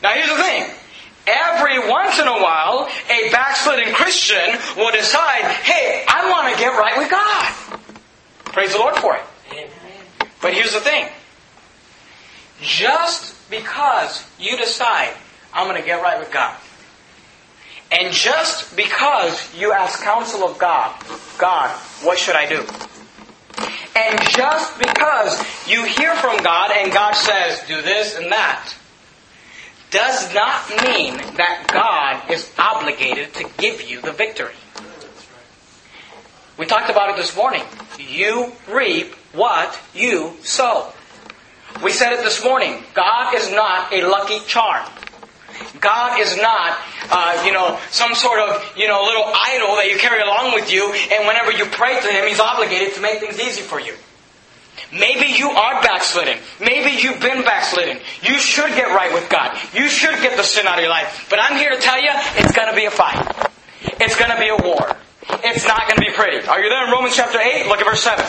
Now 0.01 0.17
here's 0.17 0.29
the 0.29 0.41
thing. 0.41 0.65
Every 1.25 1.79
once 1.87 2.19
in 2.19 2.27
a 2.27 2.39
while, 2.41 2.89
a 3.09 3.31
backslidden 3.31 3.93
Christian 3.93 4.59
will 4.75 4.91
decide, 4.91 5.45
hey, 5.63 6.03
I 6.07 6.29
want 6.29 6.53
to 6.53 6.59
get 6.59 6.75
right 6.77 6.97
with 6.97 7.09
God. 7.09 7.79
Praise 8.45 8.73
the 8.73 8.79
Lord 8.79 8.95
for 8.97 9.15
it. 9.15 9.23
Amen. 9.51 9.69
But 10.41 10.53
here's 10.53 10.73
the 10.73 10.81
thing. 10.81 11.07
Just 12.61 13.32
because 13.49 14.25
you 14.39 14.57
decide, 14.57 15.13
I'm 15.53 15.67
going 15.67 15.79
to 15.79 15.85
get 15.85 16.01
right 16.01 16.19
with 16.19 16.31
God, 16.31 16.57
and 17.91 18.11
just 18.13 18.75
because 18.75 19.55
you 19.55 19.71
ask 19.71 20.01
counsel 20.01 20.43
of 20.47 20.57
God, 20.57 20.99
God, 21.37 21.69
what 22.01 22.17
should 22.17 22.35
I 22.35 22.47
do? 22.47 22.65
And 23.95 24.19
just 24.29 24.79
because 24.79 25.39
you 25.67 25.85
hear 25.85 26.15
from 26.15 26.37
God 26.37 26.71
and 26.71 26.91
God 26.91 27.13
says, 27.13 27.61
do 27.67 27.79
this 27.83 28.17
and 28.17 28.31
that, 28.31 28.73
does 29.91 30.33
not 30.33 30.67
mean 30.83 31.17
that 31.37 31.69
God 31.71 32.31
is 32.31 32.51
obligated 32.57 33.35
to 33.35 33.47
give 33.59 33.83
you 33.83 34.01
the 34.01 34.11
victory. 34.11 34.55
We 36.57 36.65
talked 36.65 36.89
about 36.89 37.11
it 37.11 37.17
this 37.17 37.35
morning. 37.35 37.61
You 37.99 38.53
reap 38.67 39.13
what 39.33 39.79
you 39.93 40.33
sow. 40.41 40.91
We 41.83 41.91
said 41.91 42.13
it 42.13 42.23
this 42.23 42.43
morning. 42.43 42.81
God 42.93 43.35
is 43.35 43.51
not 43.51 43.91
a 43.91 44.07
lucky 44.07 44.39
charm. 44.47 44.87
God 45.81 46.19
is 46.19 46.37
not, 46.37 46.77
uh, 47.11 47.43
you 47.45 47.51
know, 47.51 47.79
some 47.91 48.15
sort 48.15 48.39
of, 48.39 48.73
you 48.77 48.87
know, 48.87 49.03
little 49.03 49.25
idol 49.25 49.75
that 49.75 49.89
you 49.91 49.97
carry 49.97 50.21
along 50.21 50.53
with 50.53 50.71
you, 50.71 50.91
and 51.11 51.27
whenever 51.27 51.51
you 51.51 51.65
pray 51.65 51.99
to 51.99 52.07
Him, 52.07 52.27
He's 52.27 52.39
obligated 52.39 52.95
to 52.95 53.01
make 53.01 53.19
things 53.19 53.39
easy 53.39 53.61
for 53.61 53.79
you. 53.79 53.93
Maybe 54.91 55.33
you 55.37 55.49
are 55.49 55.81
backslidden. 55.81 56.37
Maybe 56.59 57.01
you've 57.01 57.19
been 57.19 57.43
backslidden. 57.43 57.99
You 58.21 58.39
should 58.39 58.69
get 58.75 58.87
right 58.87 59.13
with 59.13 59.29
God. 59.29 59.57
You 59.73 59.89
should 59.89 60.21
get 60.21 60.37
the 60.37 60.43
sin 60.43 60.67
out 60.67 60.77
of 60.77 60.81
your 60.81 60.89
life. 60.89 61.27
But 61.29 61.39
I'm 61.41 61.57
here 61.57 61.71
to 61.71 61.77
tell 61.81 62.01
you, 62.01 62.11
it's 62.37 62.53
going 62.55 62.69
to 62.69 62.75
be 62.75 62.85
a 62.85 62.91
fight. 62.91 63.19
It's 63.99 64.17
going 64.17 64.31
to 64.31 64.39
be 64.39 64.49
a 64.49 64.57
war. 64.57 64.95
It's 65.43 65.67
not 65.67 65.87
going 65.87 65.95
to 65.95 66.05
be 66.05 66.13
pretty. 66.13 66.47
Are 66.47 66.61
you 66.61 66.69
there 66.69 66.85
in 66.85 66.91
Romans 66.91 67.15
chapter 67.15 67.39
8? 67.39 67.67
Look 67.67 67.79
at 67.79 67.85
verse 67.85 68.03
7. 68.03 68.23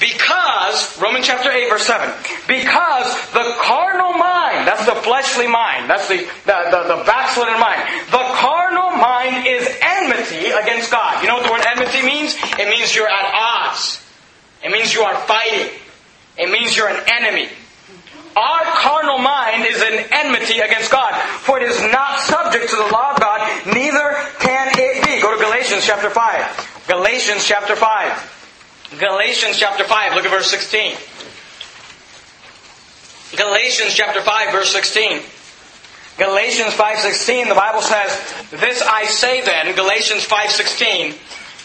Because, 0.00 1.00
Romans 1.00 1.26
chapter 1.26 1.50
8, 1.50 1.68
verse 1.68 1.86
7, 1.86 2.08
because 2.46 3.14
the 3.32 3.54
carnal 3.58 4.12
mind, 4.12 4.66
that's 4.66 4.86
the 4.86 4.94
fleshly 4.94 5.48
mind, 5.48 5.90
that's 5.90 6.06
the, 6.06 6.18
the, 6.46 6.58
the, 6.70 6.96
the 6.96 7.02
backslidden 7.04 7.58
mind, 7.58 7.82
the 8.10 8.22
carnal 8.38 8.90
mind 8.94 9.46
is 9.46 9.66
enmity 9.82 10.50
against 10.50 10.92
God. 10.92 11.20
You 11.20 11.28
know 11.28 11.34
what 11.38 11.46
the 11.46 11.50
word 11.50 11.66
enmity 11.66 12.06
means? 12.06 12.36
It 12.58 12.68
means 12.70 12.94
you're 12.94 13.08
at 13.08 13.34
odds. 13.34 14.04
It 14.62 14.70
means 14.70 14.94
you 14.94 15.02
are 15.02 15.16
fighting. 15.26 15.74
It 16.36 16.50
means 16.50 16.76
you're 16.76 16.88
an 16.88 17.02
enemy. 17.10 17.48
Our 18.36 18.64
carnal 18.66 19.18
mind 19.18 19.66
is 19.66 19.82
an 19.82 20.04
enmity 20.12 20.60
against 20.60 20.92
God, 20.92 21.12
for 21.42 21.58
it 21.58 21.68
is 21.68 21.80
not 21.90 22.20
subject 22.20 22.70
to 22.70 22.76
the 22.76 22.86
law 22.92 23.14
of 23.14 23.20
God, 23.20 23.66
neither 23.66 24.14
can 24.38 24.70
it 24.78 25.04
be. 25.04 25.20
Go 25.20 25.36
to 25.36 25.42
Galatians 25.42 25.84
chapter 25.84 26.08
5. 26.08 26.84
Galatians 26.86 27.44
chapter 27.44 27.74
5. 27.74 28.37
Galatians 28.96 29.58
chapter 29.58 29.84
5, 29.84 30.14
look 30.14 30.24
at 30.24 30.30
verse 30.30 30.50
16. 30.50 30.96
Galatians 33.36 33.94
chapter 33.94 34.22
5, 34.22 34.52
verse 34.52 34.72
16. 34.72 35.20
Galatians 36.18 36.74
5:16 36.74 37.48
the 37.48 37.54
Bible 37.54 37.80
says, 37.80 38.10
"This 38.50 38.82
I 38.82 39.04
say 39.06 39.40
then, 39.40 39.72
Galatians 39.72 40.24
5:16, 40.24 41.14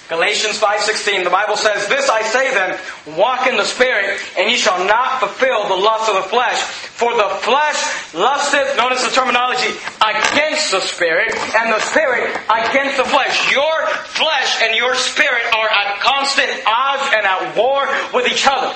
Galatians 0.10 0.60
5:16 0.60 1.24
the 1.24 1.30
Bible 1.30 1.56
says, 1.56 1.88
"This 1.88 2.10
I 2.10 2.22
say 2.24 2.52
then, 2.52 2.78
walk 3.16 3.48
in 3.48 3.56
the 3.56 3.66
spirit, 3.66 4.20
and 4.38 4.50
ye 4.50 4.58
shall 4.58 4.84
not 4.84 5.20
fulfill 5.20 5.63
the 5.68 5.76
lust 5.76 6.10
of 6.10 6.16
the 6.16 6.30
flesh, 6.30 6.60
for 6.60 7.13
the 7.16 7.30
flesh 7.42 8.13
lusteth, 8.13 8.76
notice 8.76 9.04
the 9.04 9.12
terminology, 9.12 9.74
against 10.02 10.72
the 10.72 10.82
spirit, 10.82 11.34
and 11.56 11.72
the 11.72 11.80
spirit 11.80 12.36
against 12.50 12.98
the 12.98 13.06
flesh." 13.06 13.52
Your 13.52 13.88
flesh 13.88 14.62
and 14.62 14.76
your 14.76 14.94
spirit 14.96 15.44
are 15.54 15.70
at 15.70 16.00
constant 16.02 16.52
odds 16.68 17.04
and 17.16 17.26
at 17.26 17.56
war 17.56 17.88
with 18.13 18.28
each 18.28 18.46
other 18.46 18.76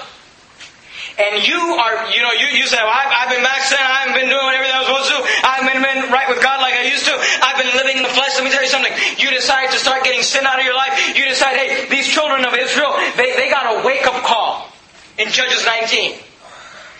and 1.18 1.42
you 1.42 1.58
are, 1.58 2.14
you 2.14 2.22
know, 2.22 2.30
you, 2.38 2.62
you 2.62 2.66
say, 2.70 2.78
well, 2.78 2.94
I've, 2.94 3.10
I've 3.10 3.32
been 3.34 3.42
backsliding, 3.42 3.90
I 3.90 4.06
haven't 4.06 4.18
been 4.22 4.30
doing 4.30 4.54
everything 4.54 4.78
I 4.78 4.86
was 4.86 4.90
supposed 4.90 5.10
to 5.10 5.20
I 5.42 5.50
haven't 5.58 5.74
been, 5.74 5.82
been 5.82 6.14
right 6.14 6.30
with 6.30 6.42
God 6.46 6.62
like 6.62 6.78
I 6.78 6.86
used 6.86 7.10
to, 7.10 7.14
I've 7.18 7.58
been 7.58 7.74
living 7.74 7.98
in 7.98 8.04
the 8.06 8.14
flesh. 8.14 8.38
Let 8.38 8.46
me 8.46 8.54
tell 8.54 8.62
you 8.62 8.70
something. 8.70 8.94
You 9.18 9.34
decide 9.34 9.74
to 9.74 9.80
start 9.82 10.06
getting 10.06 10.22
sin 10.22 10.46
out 10.46 10.62
of 10.62 10.66
your 10.66 10.78
life. 10.78 10.94
You 11.18 11.26
decide, 11.26 11.58
hey, 11.58 11.90
these 11.90 12.06
children 12.06 12.46
of 12.46 12.54
Israel, 12.54 12.94
they, 13.18 13.34
they 13.34 13.50
got 13.50 13.66
a 13.66 13.86
wake 13.86 14.06
up 14.06 14.22
call 14.22 14.70
in 15.18 15.34
Judges 15.34 15.66
19. 15.66 16.22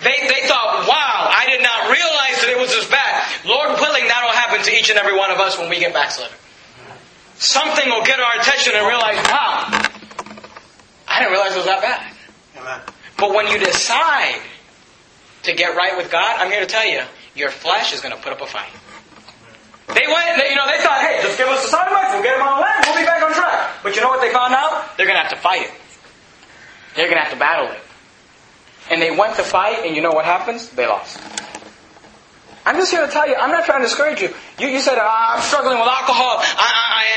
They, 0.02 0.18
they 0.30 0.42
thought, 0.50 0.86
wow, 0.90 1.30
I 1.30 1.46
did 1.50 1.62
not 1.62 1.90
realize 1.94 2.42
that 2.42 2.50
it 2.50 2.58
was 2.58 2.70
this 2.74 2.90
bad. 2.90 3.22
Lord 3.46 3.78
willing, 3.78 4.10
that'll 4.10 4.34
happen 4.34 4.66
to 4.66 4.72
each 4.74 4.90
and 4.90 4.98
every 4.98 5.18
one 5.18 5.30
of 5.30 5.38
us 5.38 5.58
when 5.58 5.70
we 5.70 5.80
get 5.80 5.94
backslidden. 5.94 6.34
Something 7.38 7.90
will 7.90 8.04
get 8.04 8.20
our 8.20 8.40
attention 8.42 8.74
and 8.76 8.86
realize, 8.88 9.18
wow, 9.30 9.70
I 11.08 11.20
didn't 11.20 11.32
realize 11.32 11.54
it 11.54 11.58
was 11.58 11.66
that 11.66 11.82
bad. 11.82 12.02
Amen. 12.58 12.82
But 13.18 13.34
when 13.34 13.48
you 13.48 13.58
decide 13.58 14.42
to 15.44 15.54
get 15.54 15.76
right 15.76 15.98
with 15.98 16.12
God, 16.12 16.40
I'm 16.40 16.52
here 16.52 16.62
to 16.62 16.68
tell 16.68 16.86
you, 16.86 17.02
your 17.36 17.50
flesh 17.50 17.94
is 17.94 18.02
going 18.02 18.16
to 18.16 18.22
put 18.22 18.32
up 18.32 18.42
a 18.42 18.46
fight. 18.46 18.70
They 19.88 20.06
went, 20.06 20.38
they, 20.38 20.50
you 20.50 20.56
know, 20.56 20.68
they 20.68 20.84
thought, 20.84 21.02
hey, 21.02 21.20
just 21.22 21.38
give 21.38 21.48
us 21.48 21.64
the 21.64 21.70
sodomites, 21.70 22.14
we'll 22.14 22.24
get 22.24 22.38
them 22.38 22.46
on 22.46 22.62
land, 22.62 22.84
we'll 22.86 22.98
be 22.98 23.06
back 23.06 23.24
on 23.24 23.34
track. 23.34 23.76
But 23.82 23.96
you 23.96 24.02
know 24.02 24.10
what 24.10 24.22
they 24.22 24.32
found 24.34 24.54
out? 24.54 24.98
They're 24.98 25.06
going 25.06 25.18
to 25.18 25.24
have 25.24 25.32
to 25.32 25.40
fight 25.40 25.62
it. 25.62 25.72
They're 26.96 27.08
going 27.08 27.18
to 27.18 27.24
have 27.24 27.34
to 27.34 27.40
battle 27.40 27.72
it. 27.72 27.82
And 28.92 29.02
they 29.02 29.12
went 29.12 29.36
to 29.38 29.44
fight, 29.44 29.86
and 29.86 29.96
you 29.96 30.02
know 30.02 30.12
what 30.12 30.26
happens? 30.26 30.70
They 30.70 30.88
lost. 30.88 31.20
I'm 32.68 32.76
just 32.76 32.92
here 32.92 33.00
to 33.00 33.08
tell 33.08 33.24
you, 33.26 33.34
I'm 33.40 33.50
not 33.50 33.64
trying 33.64 33.80
to 33.80 33.88
discourage 33.88 34.20
you. 34.20 34.28
You, 34.60 34.68
you 34.68 34.82
said, 34.82 35.00
oh, 35.00 35.08
I'm 35.08 35.42
struggling 35.42 35.80
with 35.80 35.88
alcohol, 35.88 36.44
I, 36.44 37.08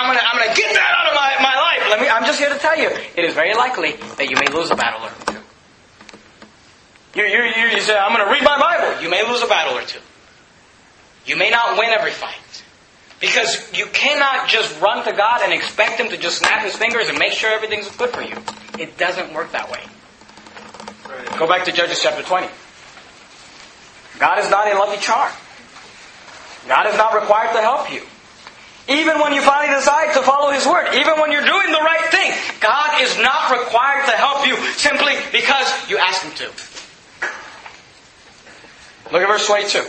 am 0.00 0.08
going 0.08 0.16
to 0.16 0.24
I'm 0.24 0.40
gonna 0.40 0.56
get 0.56 0.72
that 0.72 0.90
out 0.96 1.12
of 1.12 1.14
my, 1.14 1.36
my 1.44 1.52
life. 1.52 1.84
Let 1.90 2.00
me, 2.00 2.08
I'm 2.08 2.24
just 2.24 2.40
here 2.40 2.48
to 2.48 2.58
tell 2.58 2.78
you, 2.80 2.88
it 2.88 3.24
is 3.28 3.34
very 3.34 3.54
likely 3.54 3.92
that 4.16 4.30
you 4.30 4.36
may 4.40 4.48
lose 4.48 4.70
a 4.70 4.74
battle 4.74 5.04
or 5.04 5.12
two. 5.28 5.40
You, 7.20 7.28
you, 7.28 7.42
you, 7.44 7.76
you 7.76 7.80
say, 7.82 7.94
I'm 7.94 8.16
going 8.16 8.24
to 8.24 8.32
read 8.32 8.42
my 8.42 8.56
Bible. 8.58 9.02
You 9.02 9.10
may 9.10 9.20
lose 9.28 9.42
a 9.42 9.46
battle 9.46 9.76
or 9.76 9.82
two. 9.82 10.00
You 11.26 11.36
may 11.36 11.50
not 11.50 11.76
win 11.76 11.90
every 11.90 12.12
fight. 12.12 12.64
Because 13.20 13.70
you 13.76 13.84
cannot 13.92 14.48
just 14.48 14.80
run 14.80 15.04
to 15.04 15.12
God 15.12 15.42
and 15.42 15.52
expect 15.52 16.00
Him 16.00 16.08
to 16.08 16.16
just 16.16 16.38
snap 16.38 16.64
His 16.64 16.74
fingers 16.74 17.08
and 17.08 17.18
make 17.18 17.32
sure 17.32 17.50
everything's 17.50 17.94
good 17.96 18.10
for 18.10 18.22
you. 18.22 18.36
It 18.78 18.96
doesn't 18.96 19.34
work 19.34 19.52
that 19.52 19.70
way. 19.70 19.80
Go 21.38 21.46
back 21.46 21.66
to 21.66 21.72
Judges 21.72 22.00
chapter 22.02 22.22
20. 22.22 22.48
God 24.18 24.38
is 24.38 24.50
not 24.50 24.70
a 24.70 24.78
lucky 24.78 25.00
charm. 25.00 25.32
God 26.68 26.86
is 26.86 26.96
not 26.96 27.14
required 27.14 27.54
to 27.54 27.60
help 27.60 27.92
you. 27.92 28.02
Even 28.88 29.20
when 29.20 29.32
you 29.34 29.42
finally 29.42 29.74
decide 29.74 30.14
to 30.14 30.22
follow 30.22 30.50
His 30.52 30.66
Word, 30.66 30.94
even 30.94 31.18
when 31.20 31.32
you're 31.32 31.44
doing 31.44 31.72
the 31.72 31.82
right 31.82 32.06
thing, 32.10 32.32
God 32.60 33.02
is 33.02 33.18
not 33.18 33.50
required 33.50 34.06
to 34.06 34.12
help 34.12 34.46
you 34.46 34.56
simply 34.74 35.14
because 35.32 35.90
you 35.90 35.98
ask 35.98 36.22
Him 36.22 36.32
to. 36.36 36.46
Look 39.12 39.22
at 39.22 39.28
verse 39.28 39.46
22. 39.46 39.84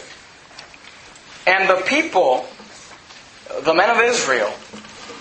And 1.47 1.69
the 1.69 1.83
people 1.87 2.47
the 3.63 3.73
men 3.73 3.89
of 3.89 4.01
Israel, 4.01 4.53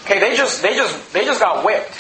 okay, 0.05 0.19
they 0.19 0.37
just 0.37 0.63
they 0.63 0.75
just 0.75 1.13
they 1.13 1.25
just 1.25 1.41
got 1.41 1.65
whipped. 1.65 1.95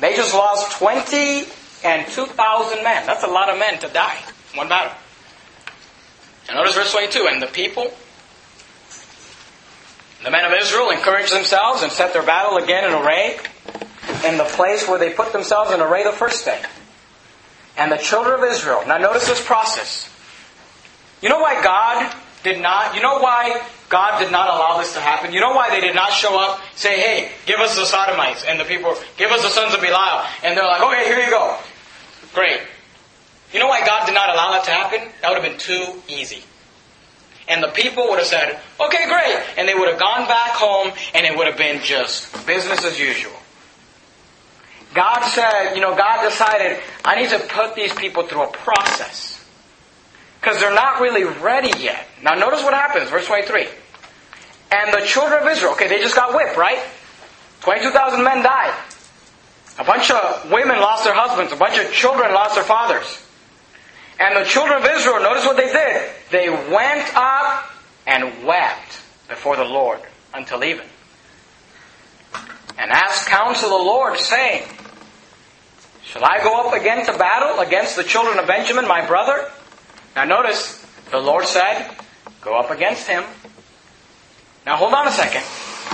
They 0.00 0.16
just 0.16 0.34
lost 0.34 0.78
twenty 0.78 1.46
and 1.84 2.06
two 2.08 2.26
thousand 2.26 2.82
men. 2.82 3.06
That's 3.06 3.24
a 3.24 3.28
lot 3.28 3.48
of 3.48 3.58
men 3.58 3.78
to 3.80 3.88
die 3.88 4.18
one 4.54 4.68
battle. 4.68 4.92
And 6.48 6.56
notice 6.56 6.74
verse 6.74 6.92
twenty-two. 6.92 7.26
And 7.30 7.40
the 7.40 7.46
people, 7.46 7.92
the 10.24 10.30
men 10.30 10.44
of 10.44 10.52
Israel, 10.60 10.90
encouraged 10.90 11.32
themselves 11.34 11.82
and 11.82 11.90
set 11.92 12.12
their 12.12 12.22
battle 12.22 12.58
again 12.58 12.84
in 12.84 12.92
array 12.92 13.38
in 14.24 14.38
the 14.38 14.44
place 14.44 14.86
where 14.88 14.98
they 14.98 15.12
put 15.12 15.32
themselves 15.32 15.70
in 15.72 15.80
array 15.80 16.04
the 16.04 16.12
first 16.12 16.44
day. 16.44 16.60
And 17.76 17.90
the 17.90 17.96
children 17.96 18.38
of 18.38 18.44
Israel. 18.50 18.82
Now 18.86 18.98
notice 18.98 19.26
this 19.26 19.44
process. 19.44 20.08
You 21.22 21.28
know 21.28 21.40
why 21.40 21.62
God 21.62 22.14
did 22.42 22.60
not, 22.60 22.94
you 22.96 23.02
know 23.02 23.18
why 23.20 23.64
God 23.88 24.18
did 24.18 24.32
not 24.32 24.48
allow 24.48 24.78
this 24.78 24.94
to 24.94 25.00
happen? 25.00 25.32
You 25.32 25.40
know 25.40 25.52
why 25.52 25.70
they 25.70 25.80
did 25.80 25.94
not 25.94 26.12
show 26.12 26.38
up, 26.38 26.60
say, 26.74 26.98
hey, 27.00 27.30
give 27.46 27.60
us 27.60 27.76
the 27.76 27.84
Sodomites, 27.84 28.44
and 28.44 28.58
the 28.58 28.64
people, 28.64 28.96
give 29.16 29.30
us 29.30 29.42
the 29.42 29.48
sons 29.48 29.72
of 29.74 29.80
Belial. 29.80 30.26
And 30.42 30.56
they're 30.56 30.66
like, 30.66 30.82
okay, 30.82 31.04
here 31.04 31.20
you 31.20 31.30
go. 31.30 31.56
Great. 32.34 32.60
You 33.52 33.58
know 33.58 33.68
why 33.68 33.84
God 33.84 34.06
did 34.06 34.14
not 34.14 34.30
allow 34.30 34.52
that 34.52 34.64
to 34.64 34.70
happen? 34.70 35.08
That 35.20 35.30
would 35.30 35.42
have 35.42 35.50
been 35.50 35.58
too 35.58 36.00
easy. 36.08 36.42
And 37.48 37.62
the 37.62 37.68
people 37.68 38.08
would 38.08 38.18
have 38.18 38.28
said, 38.28 38.58
okay, 38.80 39.06
great. 39.08 39.36
And 39.58 39.68
they 39.68 39.74
would 39.74 39.88
have 39.88 39.98
gone 39.98 40.26
back 40.26 40.52
home, 40.52 40.92
and 41.14 41.26
it 41.26 41.36
would 41.36 41.46
have 41.46 41.58
been 41.58 41.82
just 41.82 42.46
business 42.46 42.84
as 42.84 42.98
usual. 42.98 43.32
God 44.94 45.22
said, 45.30 45.74
you 45.74 45.80
know, 45.80 45.96
God 45.96 46.22
decided, 46.22 46.80
I 47.04 47.20
need 47.20 47.30
to 47.30 47.38
put 47.38 47.74
these 47.74 47.92
people 47.94 48.26
through 48.26 48.44
a 48.44 48.52
process. 48.52 49.44
Because 50.40 50.60
they're 50.60 50.74
not 50.74 51.00
really 51.00 51.24
ready 51.24 51.72
yet. 51.80 52.06
Now 52.22 52.34
notice 52.34 52.62
what 52.62 52.74
happens, 52.74 53.10
verse 53.10 53.26
23. 53.26 53.68
And 54.72 54.92
the 54.92 55.06
children 55.06 55.42
of 55.42 55.48
Israel, 55.48 55.72
okay, 55.72 55.88
they 55.88 55.98
just 55.98 56.16
got 56.16 56.34
whipped, 56.34 56.56
right? 56.56 56.78
22,000 57.60 58.24
men 58.24 58.42
died. 58.42 58.74
A 59.78 59.84
bunch 59.84 60.10
of 60.10 60.50
women 60.50 60.80
lost 60.80 61.04
their 61.04 61.14
husbands. 61.14 61.52
A 61.52 61.56
bunch 61.56 61.78
of 61.78 61.92
children 61.92 62.32
lost 62.32 62.54
their 62.54 62.64
fathers. 62.64 63.21
And 64.18 64.36
the 64.36 64.44
children 64.44 64.82
of 64.82 64.88
Israel, 64.88 65.20
notice 65.20 65.44
what 65.44 65.56
they 65.56 65.72
did. 65.72 66.10
They 66.30 66.48
went 66.48 67.16
up 67.16 67.70
and 68.06 68.46
wept 68.46 69.02
before 69.28 69.56
the 69.56 69.64
Lord 69.64 70.00
until 70.34 70.62
even. 70.64 70.86
And 72.78 72.90
asked 72.90 73.28
counsel 73.28 73.70
the 73.70 73.84
Lord, 73.84 74.18
saying, 74.18 74.62
Shall 76.04 76.24
I 76.24 76.40
go 76.42 76.66
up 76.66 76.74
again 76.74 77.04
to 77.06 77.16
battle 77.16 77.60
against 77.60 77.96
the 77.96 78.04
children 78.04 78.38
of 78.38 78.46
Benjamin, 78.46 78.86
my 78.86 79.06
brother? 79.06 79.50
Now 80.16 80.24
notice, 80.24 80.84
the 81.10 81.18
Lord 81.18 81.46
said, 81.46 81.90
Go 82.40 82.58
up 82.58 82.70
against 82.70 83.06
him. 83.06 83.24
Now 84.66 84.76
hold 84.76 84.94
on 84.94 85.08
a 85.08 85.12
second. 85.12 85.42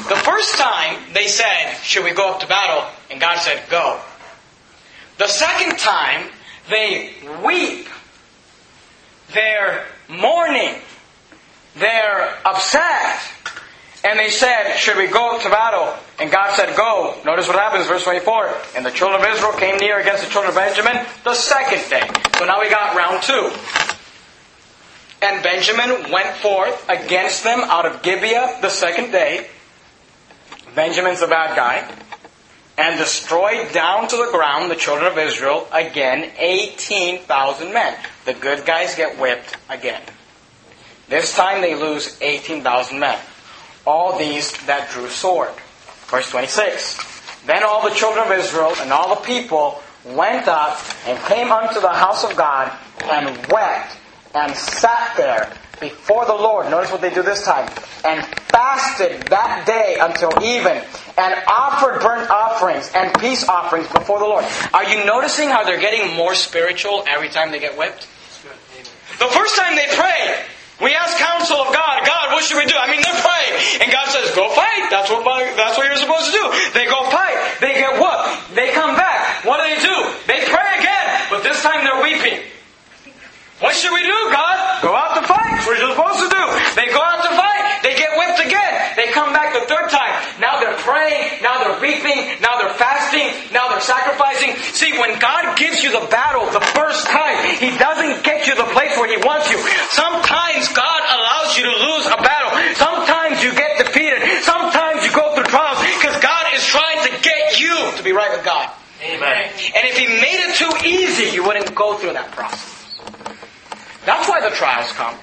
The 0.08 0.16
first 0.16 0.56
time 0.56 1.00
they 1.12 1.26
said, 1.26 1.74
Should 1.82 2.04
we 2.04 2.12
go 2.12 2.32
up 2.32 2.40
to 2.40 2.46
battle? 2.46 2.88
And 3.10 3.20
God 3.20 3.38
said, 3.38 3.68
Go. 3.70 4.00
The 5.18 5.26
second 5.26 5.78
time, 5.78 6.30
they 6.70 7.14
weep. 7.44 7.88
They're 9.32 9.86
mourning. 10.08 10.74
They're 11.76 12.38
upset. 12.44 13.20
And 14.04 14.18
they 14.18 14.30
said, 14.30 14.76
Should 14.76 14.96
we 14.96 15.06
go 15.06 15.38
to 15.42 15.50
battle? 15.50 15.94
And 16.18 16.30
God 16.30 16.54
said, 16.56 16.76
Go. 16.76 17.16
Notice 17.24 17.48
what 17.48 17.56
happens, 17.56 17.86
verse 17.86 18.04
24. 18.04 18.54
And 18.76 18.86
the 18.86 18.90
children 18.90 19.20
of 19.20 19.28
Israel 19.28 19.52
came 19.52 19.76
near 19.78 20.00
against 20.00 20.24
the 20.24 20.30
children 20.30 20.50
of 20.50 20.56
Benjamin 20.56 21.04
the 21.24 21.34
second 21.34 21.88
day. 21.90 22.08
So 22.38 22.46
now 22.46 22.60
we 22.60 22.70
got 22.70 22.96
round 22.96 23.22
two. 23.22 23.50
And 25.20 25.42
Benjamin 25.42 26.12
went 26.12 26.36
forth 26.36 26.88
against 26.88 27.42
them 27.42 27.60
out 27.60 27.86
of 27.86 28.02
Gibeah 28.02 28.58
the 28.62 28.70
second 28.70 29.10
day. 29.10 29.48
Benjamin's 30.74 31.22
a 31.22 31.26
bad 31.26 31.56
guy. 31.56 31.92
And 32.78 32.96
destroyed 32.96 33.72
down 33.72 34.06
to 34.08 34.16
the 34.16 34.30
ground 34.30 34.70
the 34.70 34.76
children 34.76 35.10
of 35.10 35.18
Israel 35.18 35.66
again 35.72 36.30
18,000 36.38 37.74
men. 37.74 37.98
The 38.24 38.34
good 38.34 38.64
guys 38.64 38.94
get 38.94 39.18
whipped 39.18 39.56
again. 39.68 40.00
This 41.08 41.34
time 41.34 41.60
they 41.60 41.74
lose 41.74 42.16
18,000 42.20 43.00
men. 43.00 43.18
All 43.84 44.16
these 44.16 44.56
that 44.66 44.90
drew 44.90 45.08
sword. 45.08 45.50
Verse 46.06 46.30
26. 46.30 47.44
Then 47.46 47.64
all 47.64 47.82
the 47.82 47.94
children 47.94 48.24
of 48.24 48.32
Israel 48.32 48.72
and 48.78 48.92
all 48.92 49.14
the 49.14 49.22
people 49.22 49.82
went 50.04 50.46
up 50.46 50.78
and 51.06 51.18
came 51.26 51.50
unto 51.50 51.80
the 51.80 51.92
house 51.92 52.24
of 52.24 52.36
God 52.36 52.72
and 53.02 53.36
wept 53.48 53.96
and 54.34 54.54
sat 54.54 55.16
there 55.16 55.52
before 55.80 56.26
the 56.26 56.34
Lord. 56.34 56.70
Notice 56.70 56.90
what 56.90 57.00
they 57.00 57.12
do 57.12 57.22
this 57.22 57.44
time. 57.44 57.68
And 58.04 58.24
fasted 58.50 59.22
that 59.30 59.66
day 59.66 59.98
until 60.00 60.30
even, 60.42 60.82
and 61.16 61.32
offered 61.46 62.00
burnt 62.00 62.30
offerings 62.30 62.90
and 62.94 63.14
peace 63.20 63.46
offerings 63.48 63.86
before 63.88 64.18
the 64.18 64.26
Lord. 64.26 64.44
Are 64.74 64.84
you 64.84 65.04
noticing 65.04 65.48
how 65.48 65.64
they're 65.64 65.80
getting 65.80 66.16
more 66.16 66.34
spiritual 66.34 67.04
every 67.06 67.28
time 67.28 67.50
they 67.50 67.60
get 67.60 67.78
whipped? 67.78 68.06
The 69.18 69.30
first 69.30 69.56
time 69.56 69.74
they 69.74 69.86
pray, 69.94 70.46
we 70.80 70.94
ask 70.94 71.18
counsel 71.18 71.58
of 71.58 71.74
God. 71.74 72.06
God, 72.06 72.32
what 72.32 72.44
should 72.44 72.56
we 72.56 72.66
do? 72.66 72.76
I 72.78 72.86
mean, 72.86 73.02
they're 73.02 73.22
praying, 73.22 73.82
and 73.82 73.90
God 73.90 74.06
says, 74.10 74.30
"Go 74.34 74.48
fight." 74.54 74.90
That's 74.90 75.10
what 75.10 75.24
that's 75.56 75.76
what 75.76 75.86
you're 75.86 75.96
supposed 75.96 76.26
to 76.26 76.32
do. 76.32 76.44
They 76.72 76.86
go 76.86 77.10
fight. 77.10 77.58
They 77.60 77.74
get 77.74 77.98
whooped. 77.98 78.54
They 78.54 78.70
come 78.70 78.94
back. 78.94 79.44
What 79.44 79.58
do 79.58 79.74
they 79.74 79.80
do? 79.82 79.96
They 80.26 80.46
pray 80.46 80.78
again, 80.78 81.26
but 81.30 81.42
this 81.42 81.62
time 81.62 81.82
they're 81.82 82.02
weeping. 82.02 82.46
What 83.58 83.74
should 83.74 83.90
we 83.90 84.06
do, 84.06 84.20
God? 84.30 84.82
Go 84.86 84.94
out 84.94 85.18
to 85.18 85.26
fight. 85.26 85.50
That's 85.50 85.66
what 85.66 85.82
you're 85.82 85.90
supposed 85.90 86.22
to 86.22 86.30
do. 86.30 86.44
They 86.78 86.94
go 86.94 87.02
out 87.02 87.26
to 87.26 87.32
fight. 87.34 87.82
They 87.82 87.98
get 87.98 88.14
whipped 88.14 88.38
again. 88.38 88.94
They 88.94 89.10
come 89.10 89.34
back 89.34 89.50
the 89.50 89.66
third 89.66 89.90
time. 89.90 90.14
Now 90.38 90.62
they're 90.62 90.78
praying. 90.78 91.42
Now 91.42 91.58
they're 91.66 91.80
weeping. 91.82 92.38
Now 92.38 92.62
they're 92.62 92.78
fasting. 92.78 93.34
Now 93.50 93.66
they're 93.66 93.82
sacrificing. 93.82 94.54
See, 94.78 94.94
when 95.02 95.18
God 95.18 95.58
gives 95.58 95.82
you 95.82 95.90
the 95.90 96.06
battle 96.06 96.46
the 96.54 96.62
first 96.70 97.10
time, 97.10 97.34
He 97.58 97.74
doesn't 97.74 98.22
get 98.22 98.46
you 98.46 98.54
the 98.54 98.70
place 98.70 98.94
where 98.94 99.10
He 99.10 99.18
wants 99.26 99.50
you. 99.50 99.58
Sometimes 99.90 100.70
God 100.70 101.00
allows 101.10 101.58
you 101.58 101.66
to 101.66 101.74
lose 101.82 102.06
a 102.14 102.18
battle. 102.22 102.54
Sometimes 102.78 103.42
you 103.42 103.50
get 103.58 103.74
defeated. 103.82 104.22
Sometimes 104.46 105.02
you 105.02 105.10
go 105.10 105.34
through 105.34 105.50
trials 105.50 105.82
because 105.98 106.14
God 106.22 106.46
is 106.54 106.62
trying 106.62 107.02
to 107.10 107.12
get 107.26 107.58
you 107.58 107.74
to 107.98 108.02
be 108.06 108.14
right 108.14 108.30
with 108.30 108.46
God. 108.46 108.70
Amen. 109.02 109.50
And 109.74 109.82
if 109.90 109.98
He 109.98 110.06
made 110.06 110.46
it 110.46 110.54
too 110.54 110.70
easy, 110.86 111.34
you 111.34 111.42
wouldn't 111.42 111.74
go 111.74 111.98
through 111.98 112.14
that 112.14 112.30
process. 112.30 112.77
That's 114.08 114.26
why 114.26 114.40
the 114.40 114.56
trials 114.56 114.90
come. 114.92 115.14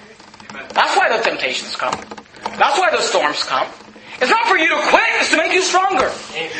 That's 0.69 0.95
why 0.95 1.17
the 1.17 1.23
temptations 1.23 1.75
come. 1.75 1.99
That's 2.55 2.77
why 2.77 2.91
the 2.91 3.01
storms 3.01 3.43
come. 3.43 3.67
It's 4.21 4.29
not 4.29 4.45
for 4.45 4.57
you 4.57 4.69
to 4.69 4.79
quit, 4.89 5.09
it's 5.21 5.31
to 5.31 5.37
make 5.37 5.53
you 5.53 5.63
stronger. 5.63 6.11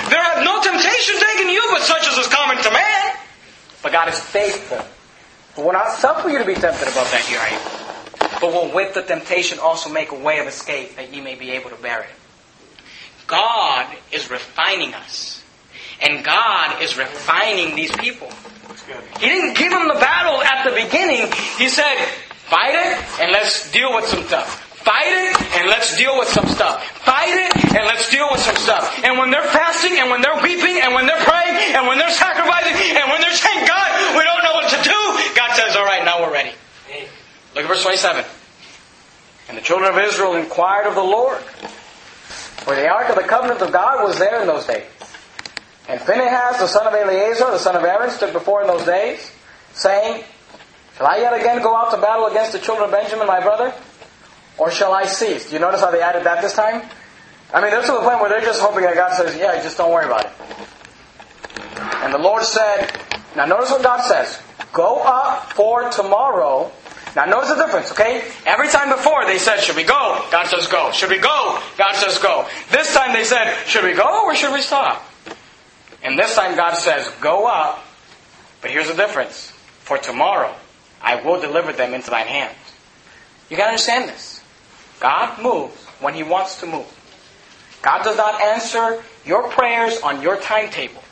There 0.10 0.24
have 0.24 0.44
no 0.44 0.60
temptation 0.60 1.20
taken 1.20 1.50
you, 1.50 1.62
but 1.70 1.84
such 1.84 2.08
as 2.08 2.18
is 2.18 2.28
common 2.28 2.58
to 2.64 2.72
man. 2.72 3.16
But 3.84 3.92
God 3.92 4.10
is 4.10 4.20
faithful. 4.20 4.82
But 5.56 5.66
will 5.66 5.74
not 5.74 5.92
suffer 5.92 6.28
you 6.30 6.40
to 6.40 6.46
be 6.46 6.56
tempted 6.56 6.88
above 6.88 7.12
that 7.12 7.30
you 7.30 7.38
are 7.38 7.48
able. 7.48 8.42
But 8.42 8.54
will 8.54 8.76
with 8.76 8.96
the 8.96 9.04
temptation 9.04 9.60
also 9.60 9.92
make 9.92 10.12
a 10.12 10.20
way 10.20 10.40
of 10.40 10.48
escape 10.48 10.96
that 10.96 11.14
ye 11.14 11.22
may 11.22 11.36
be 11.36 11.52
able 11.52 11.70
to 11.70 11.78
bear 11.78 12.02
it. 12.02 12.10
God 13.28 13.96
is 14.12 14.32
refining 14.32 14.96
us. 14.96 15.44
And 16.02 16.26
God 16.26 16.82
is 16.82 16.98
refining 16.98 17.76
these 17.76 17.92
people. 17.92 18.30
He 19.20 19.28
didn't 19.28 19.58
give 19.58 19.72
them 19.72 19.88
the 19.88 20.00
battle 20.00 20.42
at 20.42 20.64
the 20.64 20.74
beginning. 20.76 21.32
He 21.58 21.70
said, 21.70 21.96
fight 22.46 22.76
it 22.76 23.22
and 23.22 23.32
let's 23.32 23.72
deal 23.72 23.94
with 23.96 24.06
some 24.06 24.24
stuff. 24.24 24.62
Fight 24.86 25.10
it 25.10 25.34
and 25.58 25.68
let's 25.68 25.98
deal 25.98 26.14
with 26.20 26.30
some 26.30 26.46
stuff. 26.46 26.86
Fight 27.02 27.34
it 27.34 27.74
and 27.74 27.86
let's 27.90 28.10
deal 28.12 28.28
with 28.30 28.42
some 28.42 28.56
stuff. 28.58 28.86
And 29.04 29.18
when 29.18 29.32
they're 29.32 29.50
fasting 29.50 29.98
and 29.98 30.12
when 30.12 30.22
they're 30.22 30.38
weeping 30.44 30.78
and 30.78 30.94
when 30.94 31.08
they're 31.08 31.26
praying 31.26 31.74
and 31.74 31.88
when 31.88 31.98
they're 31.98 32.14
sacrificing 32.14 32.78
and 32.94 33.10
when 33.10 33.20
they're 33.22 33.34
saying, 33.34 33.66
God, 33.66 33.90
we 34.14 34.24
don't 34.24 34.44
know 34.46 34.54
what 34.54 34.70
to 34.70 34.80
do, 34.86 35.00
God 35.34 35.56
says, 35.58 35.76
all 35.76 35.86
right, 35.86 36.06
now 36.06 36.22
we're 36.22 36.32
ready. 36.32 36.54
Look 37.56 37.64
at 37.64 37.68
verse 37.68 37.82
27. 37.82 38.24
And 39.50 39.58
the 39.58 39.62
children 39.62 39.90
of 39.92 39.98
Israel 39.98 40.36
inquired 40.36 40.86
of 40.86 40.94
the 40.94 41.04
Lord. 41.04 41.42
For 42.62 42.76
the 42.76 42.88
ark 42.88 43.10
of 43.10 43.16
the 43.16 43.24
covenant 43.24 43.62
of 43.62 43.72
God 43.72 44.04
was 44.04 44.20
there 44.20 44.42
in 44.42 44.48
those 44.48 44.66
days. 44.68 44.86
And 45.88 46.02
Phinehas, 46.02 46.60
the 46.60 46.68
son 46.68 46.88
of 46.88 46.94
Eleazar, 46.94 47.52
the 47.52 47.60
son 47.60 47.76
of 47.76 47.84
Aaron, 47.84 48.10
stood 48.10 48.34
before 48.34 48.62
in 48.62 48.68
those 48.68 48.86
days, 48.86 49.32
saying, 49.74 50.24
Shall 50.98 51.08
I 51.08 51.18
yet 51.18 51.34
again 51.34 51.62
go 51.62 51.76
out 51.76 51.92
to 51.92 51.98
battle 51.98 52.28
against 52.28 52.54
the 52.54 52.60
children 52.60 52.86
of 52.86 52.92
Benjamin, 52.92 53.28
my 53.28 53.42
brother? 53.42 53.74
Or 54.58 54.72
shall 54.72 54.94
I 54.94 55.06
cease? 55.06 55.50
Do 55.50 55.54
you 55.54 55.60
notice 55.60 55.82
how 55.82 55.92
they 55.92 56.02
added 56.02 56.24
that 56.24 56.42
this 56.42 56.54
time? 56.54 56.82
I 57.54 57.62
mean, 57.62 57.72
they're 57.72 57.82
to 57.82 57.92
the 57.92 58.00
point 58.00 58.20
where 58.22 58.30
they're 58.30 58.42
just 58.42 58.62
hoping 58.62 58.84
that 58.84 58.96
God 58.96 59.16
says, 59.16 59.36
Yeah, 59.38 59.62
just 59.62 59.78
don't 59.78 59.92
worry 59.92 60.06
about 60.06 60.26
it. 60.26 60.32
And 62.04 62.14
the 62.14 62.18
Lord 62.18 62.44
said, 62.44 62.92
Now 63.36 63.46
notice 63.46 63.70
what 63.70 63.84
God 63.84 64.02
says. 64.02 64.40
Go 64.74 65.02
up 65.04 65.54
for 65.54 65.90
tomorrow. 65.90 66.72
Now 67.16 67.26
notice 67.26 67.50
the 67.50 67.56
difference, 67.56 67.92
okay? 67.92 68.30
Every 68.46 68.68
time 68.70 68.90
before 68.90 69.26
they 69.26 69.38
said, 69.38 69.60
Should 69.60 69.76
we 69.76 69.84
go? 69.84 70.26
God 70.32 70.48
says 70.48 70.68
go. 70.68 70.92
Should 70.92 71.10
we 71.10 71.20
go? 71.20 71.60
God 71.78 71.96
says 71.96 72.18
go. 72.20 72.48
This 72.72 72.94
time 72.94 73.14
they 73.14 73.24
said, 73.26 73.54
Should 73.68 73.84
we 73.84 73.94
go 73.94 74.26
or 74.26 74.34
should 74.36 74.54
we 74.54 74.62
stop? 74.62 75.04
And 76.06 76.20
this 76.20 76.36
time 76.36 76.56
God 76.56 76.76
says, 76.76 77.10
Go 77.20 77.48
up, 77.48 77.84
but 78.62 78.70
here's 78.70 78.88
the 78.88 78.94
difference. 78.94 79.52
For 79.80 79.98
tomorrow 79.98 80.54
I 81.02 81.22
will 81.22 81.42
deliver 81.42 81.74
them 81.74 81.94
into 81.94 82.12
thine 82.12 82.28
hands. 82.28 82.56
You 83.50 83.58
gotta 83.58 83.72
understand 83.72 84.10
this. 84.10 84.42
God 85.00 85.42
moves 85.42 85.84
when 86.00 86.14
He 86.14 86.24
wants 86.24 86.60
to 86.60 86.68
move. 86.68 86.86
God 87.82 88.04
does 88.04 88.18
not 88.18 88.40
answer 88.40 89.04
your 89.26 89.50
prayers 89.50 90.00
on 90.02 90.22
your 90.22 90.38
timetable. 90.38 91.04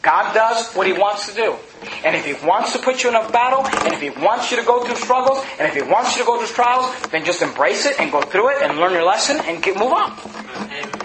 God 0.00 0.34
does 0.34 0.74
what 0.74 0.86
He 0.86 0.92
wants 0.94 1.28
to 1.28 1.34
do. 1.34 1.56
And 2.04 2.16
if 2.16 2.24
He 2.24 2.34
wants 2.46 2.72
to 2.72 2.78
put 2.78 3.04
you 3.04 3.10
in 3.10 3.14
a 3.14 3.30
battle, 3.30 3.66
and 3.84 3.92
if 3.92 4.00
He 4.00 4.10
wants 4.10 4.50
you 4.50 4.56
to 4.56 4.64
go 4.64 4.84
through 4.84 4.96
struggles, 4.96 5.44
and 5.58 5.68
if 5.68 5.74
He 5.74 5.82
wants 5.82 6.16
you 6.16 6.22
to 6.22 6.26
go 6.26 6.38
through 6.38 6.54
trials, 6.54 6.90
then 7.10 7.24
just 7.24 7.42
embrace 7.42 7.86
it 7.86 8.00
and 8.00 8.10
go 8.10 8.20
through 8.22 8.56
it 8.56 8.62
and 8.62 8.78
learn 8.78 8.92
your 8.92 9.04
lesson 9.04 9.40
and 9.44 9.62
get, 9.62 9.78
move 9.78 9.92
on. 9.92 11.01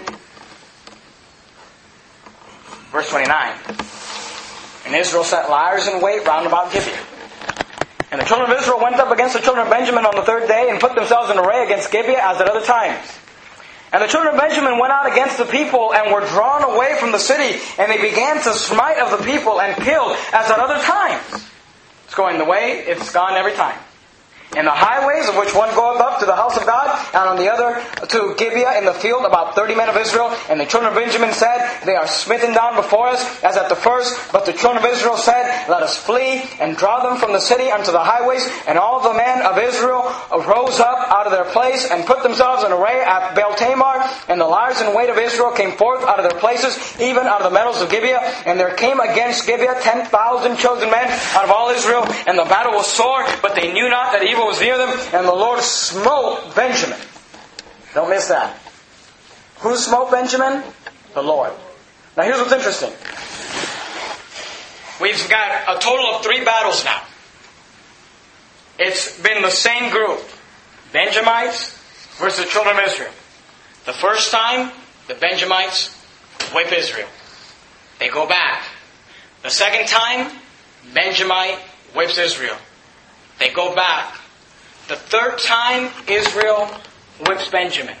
Verse 2.90 3.08
29. 3.10 3.54
And 4.86 4.94
Israel 4.94 5.24
set 5.24 5.50
liers 5.50 5.86
in 5.86 6.00
wait 6.00 6.26
round 6.26 6.46
about 6.46 6.72
Gibeah. 6.72 6.98
And 8.10 8.20
the 8.20 8.24
children 8.24 8.50
of 8.50 8.56
Israel 8.58 8.80
went 8.80 8.96
up 8.96 9.10
against 9.10 9.34
the 9.34 9.40
children 9.40 9.66
of 9.66 9.70
Benjamin 9.70 10.06
on 10.06 10.16
the 10.16 10.22
third 10.22 10.48
day 10.48 10.70
and 10.70 10.80
put 10.80 10.94
themselves 10.94 11.30
in 11.30 11.38
array 11.38 11.64
against 11.64 11.90
Gibeah 11.92 12.20
as 12.22 12.40
at 12.40 12.48
other 12.48 12.64
times. 12.64 13.06
And 13.92 14.02
the 14.02 14.06
children 14.06 14.34
of 14.34 14.40
Benjamin 14.40 14.78
went 14.78 14.92
out 14.92 15.10
against 15.10 15.36
the 15.36 15.44
people 15.44 15.92
and 15.92 16.12
were 16.12 16.26
drawn 16.28 16.64
away 16.64 16.96
from 16.98 17.12
the 17.12 17.18
city, 17.18 17.60
and 17.78 17.90
they 17.90 18.00
began 18.00 18.36
to 18.36 18.52
smite 18.52 18.98
of 18.98 19.18
the 19.18 19.24
people 19.24 19.60
and 19.60 19.76
kill 19.82 20.10
as 20.32 20.50
at 20.50 20.58
other 20.58 20.78
times. 20.82 21.46
It's 22.04 22.14
going 22.14 22.38
the 22.38 22.44
way 22.44 22.84
it's 22.86 23.12
gone 23.12 23.34
every 23.34 23.52
time 23.52 23.78
in 24.56 24.64
the 24.64 24.72
highways, 24.72 25.28
of 25.28 25.36
which 25.36 25.54
one 25.54 25.68
goeth 25.74 26.00
up 26.00 26.20
to 26.20 26.26
the 26.26 26.34
house 26.34 26.56
of 26.56 26.64
God, 26.64 26.88
and 27.12 27.28
on 27.28 27.36
the 27.36 27.52
other 27.52 27.84
to 28.08 28.34
Gibeah 28.38 28.78
in 28.78 28.84
the 28.86 28.94
field, 28.94 29.24
about 29.24 29.54
thirty 29.54 29.74
men 29.74 29.88
of 29.88 29.96
Israel. 29.96 30.34
And 30.48 30.58
the 30.58 30.64
children 30.64 30.90
of 30.92 30.98
Benjamin 30.98 31.32
said, 31.32 31.84
They 31.84 31.96
are 31.96 32.06
smitten 32.06 32.54
down 32.54 32.74
before 32.74 33.08
us, 33.08 33.20
as 33.44 33.56
at 33.56 33.68
the 33.68 33.76
first. 33.76 34.32
But 34.32 34.46
the 34.46 34.52
children 34.52 34.82
of 34.82 34.90
Israel 34.90 35.16
said, 35.16 35.68
Let 35.68 35.82
us 35.82 35.98
flee, 35.98 36.48
and 36.60 36.76
draw 36.76 37.02
them 37.04 37.18
from 37.18 37.32
the 37.32 37.40
city 37.40 37.70
unto 37.70 37.92
the 37.92 38.00
highways. 38.02 38.48
And 38.66 38.78
all 38.78 39.00
the 39.02 39.12
men 39.12 39.44
of 39.44 39.58
Israel 39.58 40.08
rose 40.32 40.80
up 40.80 41.10
out 41.12 41.26
of 41.26 41.32
their 41.32 41.44
place, 41.52 41.90
and 41.90 42.06
put 42.06 42.22
themselves 42.22 42.64
in 42.64 42.72
array 42.72 43.04
at 43.04 43.34
Baal 43.34 43.54
Tamar. 43.54 44.00
And 44.28 44.40
the 44.40 44.48
liers 44.48 44.80
in 44.80 44.94
wait 44.94 45.10
of 45.10 45.18
Israel 45.18 45.52
came 45.52 45.72
forth 45.76 46.02
out 46.04 46.18
of 46.18 46.28
their 46.28 46.40
places, 46.40 46.78
even 47.00 47.26
out 47.26 47.42
of 47.42 47.52
the 47.52 47.54
meadows 47.54 47.82
of 47.82 47.90
Gibeah. 47.90 48.20
And 48.46 48.58
there 48.58 48.74
came 48.74 49.00
against 49.00 49.46
Gibeah 49.46 49.76
ten 49.82 50.06
thousand 50.06 50.56
chosen 50.56 50.90
men 50.90 51.06
out 51.36 51.44
of 51.44 51.50
all 51.50 51.68
Israel. 51.70 52.08
And 52.26 52.38
the 52.38 52.48
battle 52.48 52.72
was 52.72 52.86
sore, 52.86 53.26
but 53.42 53.54
they 53.54 53.72
knew 53.72 53.88
not 53.90 54.12
that 54.12 54.22
was 54.46 54.60
near 54.60 54.78
them, 54.78 54.90
and 55.12 55.26
the 55.26 55.34
Lord 55.34 55.60
smote 55.60 56.54
Benjamin. 56.54 56.98
Don't 57.94 58.10
miss 58.10 58.28
that. 58.28 58.58
Who 59.58 59.76
smote 59.76 60.10
Benjamin? 60.10 60.62
The 61.14 61.22
Lord. 61.22 61.52
Now 62.16 62.24
here's 62.24 62.38
what's 62.38 62.52
interesting. 62.52 62.92
We've 65.00 65.28
got 65.28 65.76
a 65.76 65.80
total 65.80 66.06
of 66.14 66.22
three 66.22 66.44
battles 66.44 66.84
now. 66.84 67.02
It's 68.78 69.20
been 69.20 69.42
the 69.42 69.50
same 69.50 69.90
group. 69.90 70.20
Benjamites 70.92 71.76
versus 72.18 72.44
the 72.44 72.50
children 72.50 72.76
of 72.76 72.84
Israel. 72.86 73.10
The 73.86 73.92
first 73.92 74.30
time, 74.30 74.72
the 75.06 75.14
Benjamites 75.14 75.94
whip 76.52 76.72
Israel. 76.72 77.08
They 77.98 78.08
go 78.08 78.26
back. 78.26 78.64
The 79.42 79.50
second 79.50 79.86
time, 79.86 80.30
Benjamite 80.94 81.58
whips 81.94 82.18
Israel. 82.18 82.56
They 83.38 83.52
go 83.52 83.74
back. 83.74 84.14
The 84.88 84.96
third 84.96 85.38
time, 85.38 85.90
Israel 86.08 86.66
whips 87.26 87.48
Benjamin. 87.48 87.96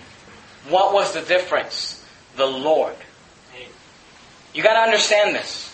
What 0.70 0.94
was 0.94 1.12
the 1.12 1.20
difference? 1.20 2.02
The 2.36 2.46
Lord. 2.46 2.94
You 4.54 4.62
got 4.62 4.74
to 4.74 4.80
understand 4.80 5.36
this. 5.36 5.66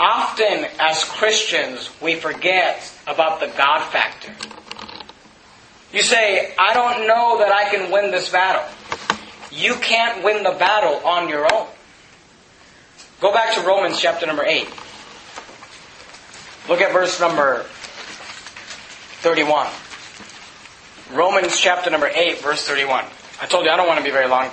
Often, 0.00 0.66
as 0.80 1.04
Christians, 1.04 1.90
we 2.00 2.14
forget 2.14 2.90
about 3.06 3.40
the 3.40 3.46
God 3.46 3.84
factor. 3.90 4.32
You 5.92 6.02
say, 6.02 6.54
I 6.58 6.72
don't 6.72 7.06
know 7.06 7.38
that 7.40 7.52
I 7.52 7.70
can 7.70 7.92
win 7.92 8.10
this 8.10 8.30
battle. 8.30 8.64
You 9.50 9.74
can't 9.74 10.24
win 10.24 10.42
the 10.42 10.52
battle 10.52 11.06
on 11.06 11.28
your 11.28 11.44
own. 11.52 11.68
Go 13.20 13.32
back 13.32 13.54
to 13.54 13.60
Romans 13.60 14.00
chapter 14.00 14.26
number 14.26 14.44
8. 14.44 14.66
Look 16.68 16.80
at 16.80 16.92
verse 16.92 17.20
number 17.20 17.66
31. 19.22 19.68
Romans 21.12 21.56
chapter 21.56 21.90
number 21.90 22.10
8, 22.12 22.40
verse 22.40 22.66
31. 22.66 23.04
I 23.40 23.46
told 23.46 23.64
you 23.64 23.70
I 23.70 23.76
don't 23.76 23.86
want 23.86 23.98
to 23.98 24.04
be 24.04 24.10
very 24.10 24.26
long. 24.26 24.50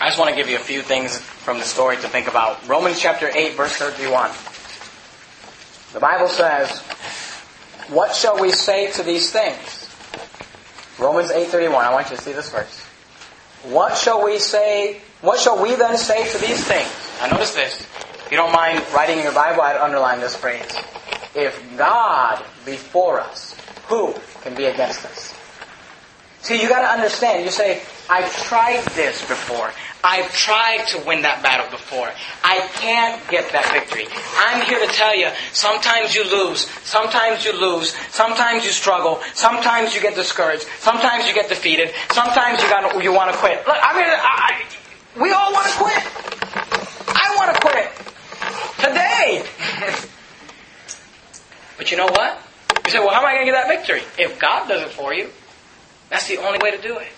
I 0.00 0.08
just 0.08 0.18
want 0.18 0.30
to 0.30 0.36
give 0.36 0.48
you 0.48 0.56
a 0.56 0.60
few 0.60 0.80
things 0.80 1.18
from 1.18 1.58
the 1.58 1.64
story 1.64 1.96
to 1.96 2.08
think 2.08 2.26
about. 2.26 2.66
Romans 2.66 2.98
chapter 2.98 3.30
8, 3.30 3.52
verse 3.52 3.74
31. 3.76 4.30
The 5.92 6.00
Bible 6.00 6.28
says, 6.28 6.78
What 7.90 8.14
shall 8.14 8.40
we 8.40 8.50
say 8.50 8.90
to 8.92 9.02
these 9.02 9.30
things? 9.30 9.80
Romans 10.98 11.30
8:31. 11.30 11.74
I 11.74 11.92
want 11.92 12.10
you 12.10 12.16
to 12.16 12.22
see 12.22 12.32
this 12.32 12.50
verse. 12.50 12.84
What 13.64 13.96
shall 13.96 14.24
we 14.24 14.38
say? 14.38 15.00
What 15.20 15.38
shall 15.38 15.62
we 15.62 15.74
then 15.74 15.98
say 15.98 16.30
to 16.30 16.38
these 16.38 16.64
things? 16.64 16.90
Now 17.20 17.28
notice 17.28 17.54
this. 17.54 17.80
If 18.24 18.28
you 18.30 18.36
don't 18.36 18.52
mind 18.52 18.82
writing 18.94 19.18
in 19.18 19.24
your 19.24 19.34
Bible, 19.34 19.62
I'd 19.62 19.76
underline 19.76 20.20
this 20.20 20.36
phrase. 20.36 20.64
If 21.34 21.76
God 21.76 22.44
be 22.66 22.76
for 22.76 23.20
us, 23.20 23.54
who 23.86 24.14
can 24.42 24.54
be 24.54 24.64
against 24.64 25.04
us? 25.04 25.34
See, 26.42 26.60
you 26.60 26.68
got 26.68 26.80
to 26.80 26.88
understand. 26.88 27.44
You 27.44 27.50
say, 27.50 27.82
I've 28.08 28.34
tried 28.44 28.82
this 28.96 29.20
before. 29.28 29.70
I've 30.02 30.32
tried 30.32 30.86
to 30.88 31.06
win 31.06 31.22
that 31.22 31.42
battle 31.42 31.70
before. 31.70 32.10
I 32.42 32.60
can't 32.80 33.20
get 33.30 33.52
that 33.52 33.70
victory. 33.72 34.06
I'm 34.38 34.64
here 34.64 34.80
to 34.80 34.92
tell 34.92 35.14
you, 35.14 35.28
sometimes 35.52 36.14
you 36.14 36.24
lose. 36.24 36.66
Sometimes 36.82 37.44
you 37.44 37.52
lose. 37.52 37.94
Sometimes 38.10 38.64
you 38.64 38.70
struggle. 38.70 39.20
Sometimes 39.34 39.94
you 39.94 40.00
get 40.00 40.14
discouraged. 40.14 40.62
Sometimes 40.78 41.28
you 41.28 41.34
get 41.34 41.48
defeated. 41.48 41.92
Sometimes 42.10 42.62
you 42.62 42.68
got 42.70 43.02
you 43.04 43.12
want 43.12 43.30
to 43.30 43.36
quit. 43.36 43.64
Look, 43.66 43.76
I 43.80 43.94
mean, 43.94 44.08
I, 44.08 44.64
we 45.20 45.32
all 45.32 45.52
want 45.52 45.66
to 45.66 45.76
quit. 45.78 46.02
I 47.14 47.34
want 47.36 47.54
to 47.54 47.60
quit 47.60 47.90
today. 48.80 50.06
but 51.80 51.90
you 51.90 51.96
know 51.96 52.12
what? 52.12 52.38
You 52.84 52.90
say, 52.92 52.98
well, 52.98 53.08
how 53.08 53.20
am 53.20 53.26
I 53.26 53.32
going 53.32 53.46
to 53.46 53.52
get 53.52 53.66
that 53.66 53.68
victory? 53.68 54.02
If 54.18 54.38
God 54.38 54.68
does 54.68 54.82
it 54.82 54.90
for 54.90 55.14
you, 55.14 55.30
that's 56.10 56.28
the 56.28 56.36
only 56.36 56.58
way 56.58 56.76
to 56.76 56.82
do 56.82 56.98
it 56.98 57.08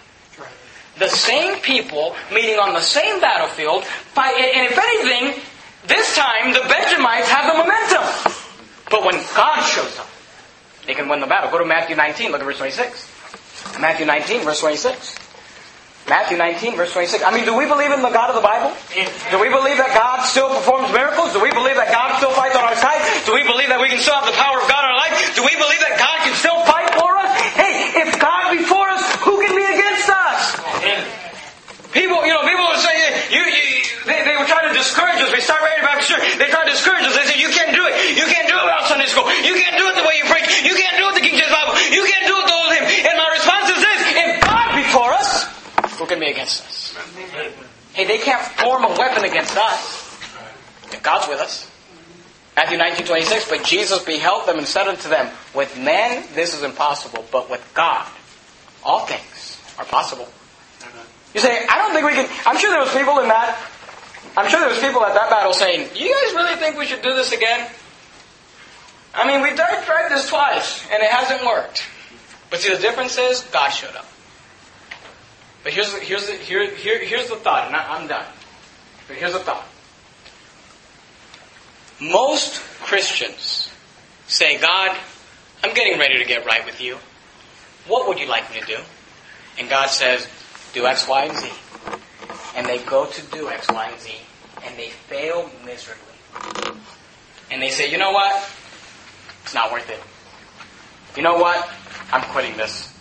the 0.99 1.09
same 1.09 1.59
people 1.61 2.15
meeting 2.33 2.59
on 2.59 2.75
the 2.75 2.81
same 2.81 3.21
battlefield 3.21 3.85
fight. 3.85 4.35
And 4.37 4.71
if 4.71 4.79
anything, 4.79 5.43
this 5.87 6.15
time 6.17 6.53
the 6.53 6.61
Benjamites 6.69 7.29
have 7.29 7.51
the 7.51 7.59
momentum. 7.59 8.35
But 8.91 9.05
when 9.05 9.15
God 9.35 9.63
shows 9.63 9.99
up, 9.99 10.09
they 10.87 10.95
can 10.95 11.09
win 11.09 11.21
the 11.21 11.27
battle. 11.27 11.51
Go 11.51 11.59
to 11.59 11.65
Matthew 11.65 11.97
19, 11.97 12.31
look 12.31 12.41
at 12.41 12.45
verse 12.45 12.59
26. 12.59 13.81
Matthew 13.81 14.07
19, 14.07 14.45
verse 14.45 14.61
26. 14.61 15.19
Matthew 16.13 16.37
19, 16.37 16.77
verse 16.77 16.93
26. 16.93 17.25
I 17.25 17.33
mean, 17.33 17.49
do 17.49 17.57
we 17.57 17.65
believe 17.65 17.89
in 17.89 18.05
the 18.05 18.13
God 18.13 18.29
of 18.29 18.37
the 18.37 18.45
Bible? 18.45 18.69
Do 19.33 19.41
we 19.41 19.49
believe 19.49 19.81
that 19.81 19.97
God 19.97 20.21
still 20.29 20.53
performs 20.53 20.93
miracles? 20.93 21.33
Do 21.33 21.41
we 21.41 21.49
believe 21.57 21.81
that 21.81 21.89
God 21.89 22.21
still 22.21 22.37
fights 22.37 22.53
on 22.53 22.69
our 22.69 22.77
side? 22.77 23.01
Do 23.25 23.33
we 23.33 23.41
believe 23.49 23.73
that 23.73 23.81
we 23.81 23.89
can 23.89 23.97
still 23.97 24.21
have 24.21 24.29
the 24.29 24.37
power 24.37 24.61
of 24.61 24.69
God 24.69 24.85
in 24.85 24.93
our 24.93 25.01
life? 25.09 25.17
Do 25.33 25.41
we 25.41 25.57
believe 25.57 25.81
that 25.81 25.97
God 25.97 26.21
can 26.21 26.37
still 26.37 26.61
fight 26.69 26.93
for 27.01 27.17
us? 27.17 27.33
Hey, 27.57 27.97
if 28.05 28.13
God 28.21 28.53
be 28.53 28.61
for 28.61 28.85
us, 28.93 29.01
who 29.25 29.41
can 29.41 29.57
be 29.57 29.65
against 29.65 30.13
us? 30.13 30.53
People, 31.97 32.21
you 32.29 32.37
know, 32.37 32.45
people 32.45 32.61
will 32.61 32.77
say, 32.77 32.93
you, 33.33 33.41
you, 33.49 33.65
they, 34.05 34.21
they 34.29 34.37
were 34.37 34.45
trying 34.45 34.69
to 34.69 34.77
discourage 34.77 35.17
us. 35.17 35.33
We 35.33 35.41
start 35.41 35.65
writing 35.65 35.81
about 35.81 36.05
church. 36.05 36.29
They 36.37 36.53
try 36.53 36.69
to 36.69 36.77
discourage 36.77 37.09
us. 37.09 37.17
They 37.17 37.25
say, 37.25 37.41
you 37.41 37.49
can't 37.57 37.73
do 37.73 37.89
it. 37.89 38.21
You 38.21 38.29
can't 38.29 38.45
do 38.45 38.61
it 38.61 38.65
without 38.69 38.85
Sunday 38.85 39.09
school. 39.09 39.25
You 39.41 39.57
can't 39.57 39.81
do 39.81 39.89
it 39.89 39.97
the 39.97 40.05
way 40.05 40.21
you 40.21 40.29
preach. 40.29 40.61
You 40.61 40.77
can't 40.77 41.01
do 41.01 41.09
it 41.09 41.17
the 41.17 41.25
King 41.25 41.41
James 41.41 41.49
Bible. 41.49 41.73
You 41.89 42.05
can't 42.05 42.29
do 42.29 42.37
it 42.37 42.45
the 42.45 42.53
old 42.53 42.69
hymn. 42.77 42.85
And 42.85 43.17
my 43.17 43.33
response 43.33 43.73
is 43.73 43.81
this, 43.81 44.01
if 44.13 44.45
God 44.45 44.77
be 44.77 44.85
for 44.93 45.09
us, 45.17 45.49
who 46.03 46.09
can 46.09 46.19
be 46.19 46.27
against 46.27 46.67
us? 46.67 46.99
Hey, 47.93 48.05
they 48.07 48.12
can't 48.23 48.43
form 48.59 48.85
a 48.85 48.89
weapon 48.89 49.25
against 49.25 49.57
us. 49.57 49.99
God's 51.03 51.29
with 51.29 51.41
us. 51.41 51.69
Matthew 52.57 52.79
19, 52.79 53.07
26, 53.07 53.49
but 53.49 53.65
Jesus 53.65 54.05
beheld 54.05 54.47
them 54.47 54.59
and 54.59 54.67
said 54.67 54.87
unto 54.87 55.09
them, 55.09 55.31
With 55.55 55.77
men 55.79 56.25
this 56.35 56.55
is 56.55 56.63
impossible, 56.63 57.25
but 57.33 57.51
with 57.51 57.67
God 57.75 58.07
all 58.85 59.07
things 59.07 59.59
are 59.79 59.85
possible. 59.85 60.29
You 61.35 61.41
say, 61.41 61.67
I 61.67 61.79
don't 61.79 61.93
think 61.93 62.05
we 62.05 62.13
can. 62.13 62.29
I'm 62.47 62.59
sure 62.59 62.71
there 62.71 62.81
was 62.81 62.93
people 62.93 63.19
in 63.21 63.29
that. 63.29 63.59
I'm 64.37 64.49
sure 64.51 64.61
there 64.61 64.69
was 64.69 64.81
people 64.81 65.05
at 65.05 65.15
that 65.15 65.31
battle 65.31 65.53
saying, 65.53 65.89
"You 65.95 66.09
guys 66.09 66.35
really 66.35 66.57
think 66.57 66.77
we 66.77 66.87
should 66.87 67.03
do 67.03 67.15
this 67.15 67.33
again?" 67.33 67.71
I 69.15 69.27
mean, 69.27 69.43
we've 69.43 69.57
tried 69.57 70.09
this 70.11 70.29
twice 70.29 70.85
and 70.91 71.03
it 71.03 71.11
hasn't 71.11 71.45
worked. 71.45 71.85
But 72.51 72.61
see, 72.61 72.71
the 72.71 72.79
difference 72.81 73.17
is 73.19 73.43
God 73.53 73.71
showed 73.71 73.95
up. 73.95 74.07
But 75.63 75.73
here's 75.73 75.93
the, 75.93 76.01
here's 76.01 76.27
the, 76.27 76.35
here, 76.35 76.75
here, 76.75 76.99
here's 77.05 77.29
the 77.29 77.37
thought, 77.37 77.69
and 77.69 77.77
I, 77.77 77.97
I'm 77.97 78.09
done. 78.09 78.27
But 79.07 79.17
here's 79.17 79.33
the 79.33 79.39
thought. 79.39 79.67
Most 82.01 82.61
Christians 82.81 83.71
say, 84.27 84.59
God, 84.59 84.97
I'm 85.63 85.75
getting 85.75 85.99
ready 85.99 86.19
to 86.19 86.25
get 86.25 86.45
right 86.45 86.65
with 86.65 86.81
you. 86.81 86.99
What 87.87 88.09
would 88.09 88.19
you 88.19 88.27
like 88.27 88.53
me 88.53 88.61
to 88.61 88.67
do? 88.67 88.79
And 89.59 89.69
God 89.69 89.87
says, 89.87 90.27
do 90.73 90.87
X, 90.87 91.07
Y, 91.07 91.25
and 91.25 91.39
Z. 91.39 91.51
And 92.57 92.67
they 92.67 92.79
go 92.79 93.07
to 93.07 93.23
do 93.27 93.49
X, 93.49 93.69
Y, 93.69 93.89
and 93.91 94.01
Z, 94.01 94.13
and 94.65 94.77
they 94.77 94.91
fail 94.91 95.49
miserably. 95.65 96.03
And 97.51 97.63
they 97.63 97.71
say, 97.71 97.91
you 97.91 97.99
know 97.99 98.11
what? 98.11 98.51
It's 99.45 99.55
not 99.55 99.71
worth 99.71 99.89
it. 99.91 100.01
You 101.17 101.23
know 101.23 101.37
what? 101.37 101.69
I'm 102.11 102.23
quitting 102.33 102.57
this. 102.57 102.92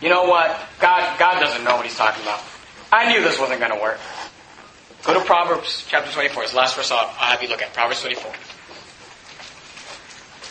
You 0.00 0.08
know 0.08 0.24
what? 0.24 0.58
God, 0.80 1.18
God 1.18 1.40
doesn't 1.40 1.64
know 1.64 1.76
what 1.76 1.86
He's 1.86 1.96
talking 1.96 2.22
about. 2.22 2.40
I 2.92 3.12
knew 3.12 3.22
this 3.22 3.38
wasn't 3.38 3.60
going 3.60 3.72
to 3.72 3.80
work. 3.80 3.98
Go 5.04 5.14
to 5.14 5.24
Proverbs 5.24 5.84
chapter 5.88 6.10
24. 6.10 6.44
It's 6.44 6.52
the 6.52 6.58
last 6.58 6.76
verse 6.76 6.90
I'll, 6.90 6.98
I'll 6.98 7.32
have 7.32 7.42
you 7.42 7.48
look 7.48 7.62
at. 7.62 7.74
Proverbs 7.74 8.00
24. 8.00 8.32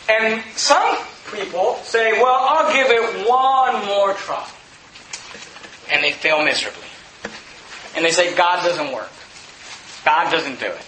And 0.08 0.42
some 0.56 0.98
people 1.32 1.76
say, 1.82 2.12
well, 2.20 2.36
I'll 2.38 2.72
give 2.72 2.86
it 2.88 3.28
one 3.28 3.86
more 3.86 4.14
try. 4.14 4.46
And 5.90 6.04
they 6.04 6.12
fail 6.12 6.44
miserably. 6.44 6.84
And 7.96 8.04
they 8.04 8.10
say, 8.10 8.34
God 8.36 8.62
doesn't 8.64 8.92
work. 8.92 9.10
God 10.04 10.30
doesn't 10.30 10.60
do 10.60 10.66
it. 10.66 10.86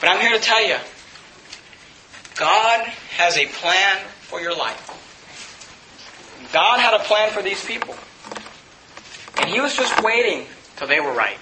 But 0.00 0.10
I'm 0.10 0.20
here 0.20 0.36
to 0.36 0.42
tell 0.42 0.64
you, 0.66 0.76
God 2.36 2.86
has 3.16 3.36
a 3.36 3.46
plan 3.46 3.96
for 4.20 4.40
your 4.40 4.54
life. 4.54 4.94
God 6.52 6.80
had 6.80 6.94
a 6.94 7.04
plan 7.04 7.30
for 7.30 7.42
these 7.42 7.64
people. 7.64 7.94
And 9.40 9.50
He 9.50 9.60
was 9.60 9.76
just 9.76 10.02
waiting 10.02 10.46
till 10.76 10.88
they 10.88 11.00
were 11.00 11.12
right. 11.12 11.38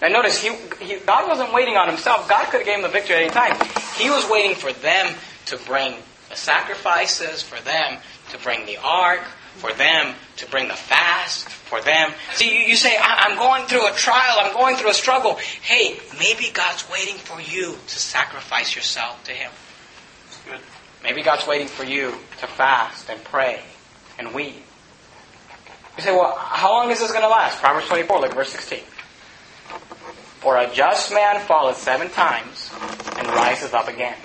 Now 0.00 0.08
notice, 0.08 0.42
he, 0.42 0.54
he, 0.80 0.98
God 1.00 1.28
wasn't 1.28 1.52
waiting 1.52 1.76
on 1.76 1.88
Himself. 1.88 2.28
God 2.28 2.44
could 2.46 2.58
have 2.58 2.66
given 2.66 2.82
them 2.82 2.90
the 2.90 2.98
victory 2.98 3.16
at 3.16 3.22
any 3.22 3.30
time. 3.30 3.68
He 3.96 4.10
was 4.10 4.28
waiting 4.28 4.54
for 4.54 4.72
them 4.72 5.14
to 5.46 5.56
bring 5.58 5.96
the 6.28 6.36
sacrifices, 6.36 7.42
for 7.42 7.60
them 7.62 7.98
to 8.30 8.38
bring 8.38 8.66
the 8.66 8.76
ark, 8.78 9.22
for 9.56 9.72
them 9.72 10.14
to 10.36 10.46
bring 10.50 10.68
the 10.68 10.74
fast, 10.74 11.48
for 11.48 11.80
them. 11.80 12.12
See, 12.34 12.58
you, 12.58 12.64
you 12.66 12.76
say, 12.76 12.96
I'm 13.00 13.38
going 13.38 13.66
through 13.66 13.86
a 13.88 13.92
trial, 13.92 14.36
I'm 14.38 14.52
going 14.52 14.76
through 14.76 14.90
a 14.90 14.94
struggle. 14.94 15.36
Hey, 15.62 15.98
maybe 16.18 16.50
God's 16.52 16.88
waiting 16.90 17.16
for 17.16 17.40
you 17.40 17.72
to 17.72 17.98
sacrifice 17.98 18.76
yourself 18.76 19.22
to 19.24 19.32
Him. 19.32 19.50
Good. 20.48 20.60
Maybe 21.02 21.22
God's 21.22 21.46
waiting 21.46 21.68
for 21.68 21.84
you 21.84 22.10
to 22.40 22.46
fast 22.46 23.08
and 23.08 23.22
pray 23.24 23.62
and 24.18 24.34
we. 24.34 24.44
You 25.96 26.02
say, 26.02 26.12
well, 26.12 26.34
how 26.36 26.72
long 26.72 26.90
is 26.90 27.00
this 27.00 27.10
going 27.10 27.22
to 27.22 27.28
last? 27.28 27.60
Proverbs 27.60 27.86
24, 27.88 28.20
look 28.20 28.30
at 28.30 28.36
verse 28.36 28.50
16. 28.50 28.80
For 30.40 30.58
a 30.58 30.72
just 30.72 31.12
man 31.12 31.40
falleth 31.40 31.78
seven 31.78 32.10
times 32.10 32.70
and 33.16 33.26
rises 33.28 33.72
up 33.72 33.88
again. 33.88 34.16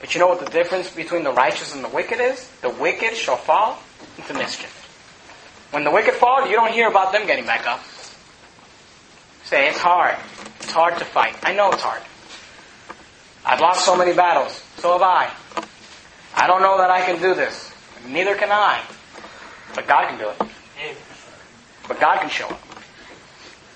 But 0.00 0.14
you 0.14 0.20
know 0.20 0.28
what 0.28 0.44
the 0.44 0.50
difference 0.50 0.94
between 0.94 1.24
the 1.24 1.32
righteous 1.32 1.74
and 1.74 1.82
the 1.82 1.88
wicked 1.88 2.20
is? 2.20 2.46
The 2.60 2.68
wicked 2.68 3.16
shall 3.16 3.36
fall 3.36 3.82
into 4.18 4.34
mischief. 4.34 4.82
When 5.70 5.82
the 5.82 5.90
wicked 5.90 6.14
fall, 6.14 6.46
you 6.46 6.54
don't 6.54 6.72
hear 6.72 6.88
about 6.88 7.12
them 7.12 7.26
getting 7.26 7.46
back 7.46 7.66
up. 7.66 7.82
Say, 9.44 9.68
it's 9.68 9.78
hard. 9.78 10.16
It's 10.60 10.70
hard 10.70 10.98
to 10.98 11.04
fight. 11.04 11.36
I 11.42 11.54
know 11.54 11.70
it's 11.72 11.82
hard. 11.82 12.02
I've 13.44 13.60
lost 13.60 13.84
so 13.84 13.96
many 13.96 14.12
battles. 14.14 14.62
So 14.76 14.92
have 14.92 15.02
I. 15.02 15.32
I 16.34 16.46
don't 16.46 16.62
know 16.62 16.78
that 16.78 16.90
I 16.90 17.04
can 17.04 17.20
do 17.20 17.34
this. 17.34 17.73
Neither 18.06 18.34
can 18.34 18.50
I. 18.50 18.82
But 19.74 19.86
God 19.86 20.08
can 20.08 20.18
do 20.18 20.28
it. 20.28 20.96
But 21.88 22.00
God 22.00 22.20
can 22.20 22.30
show 22.30 22.46
up. 22.48 22.60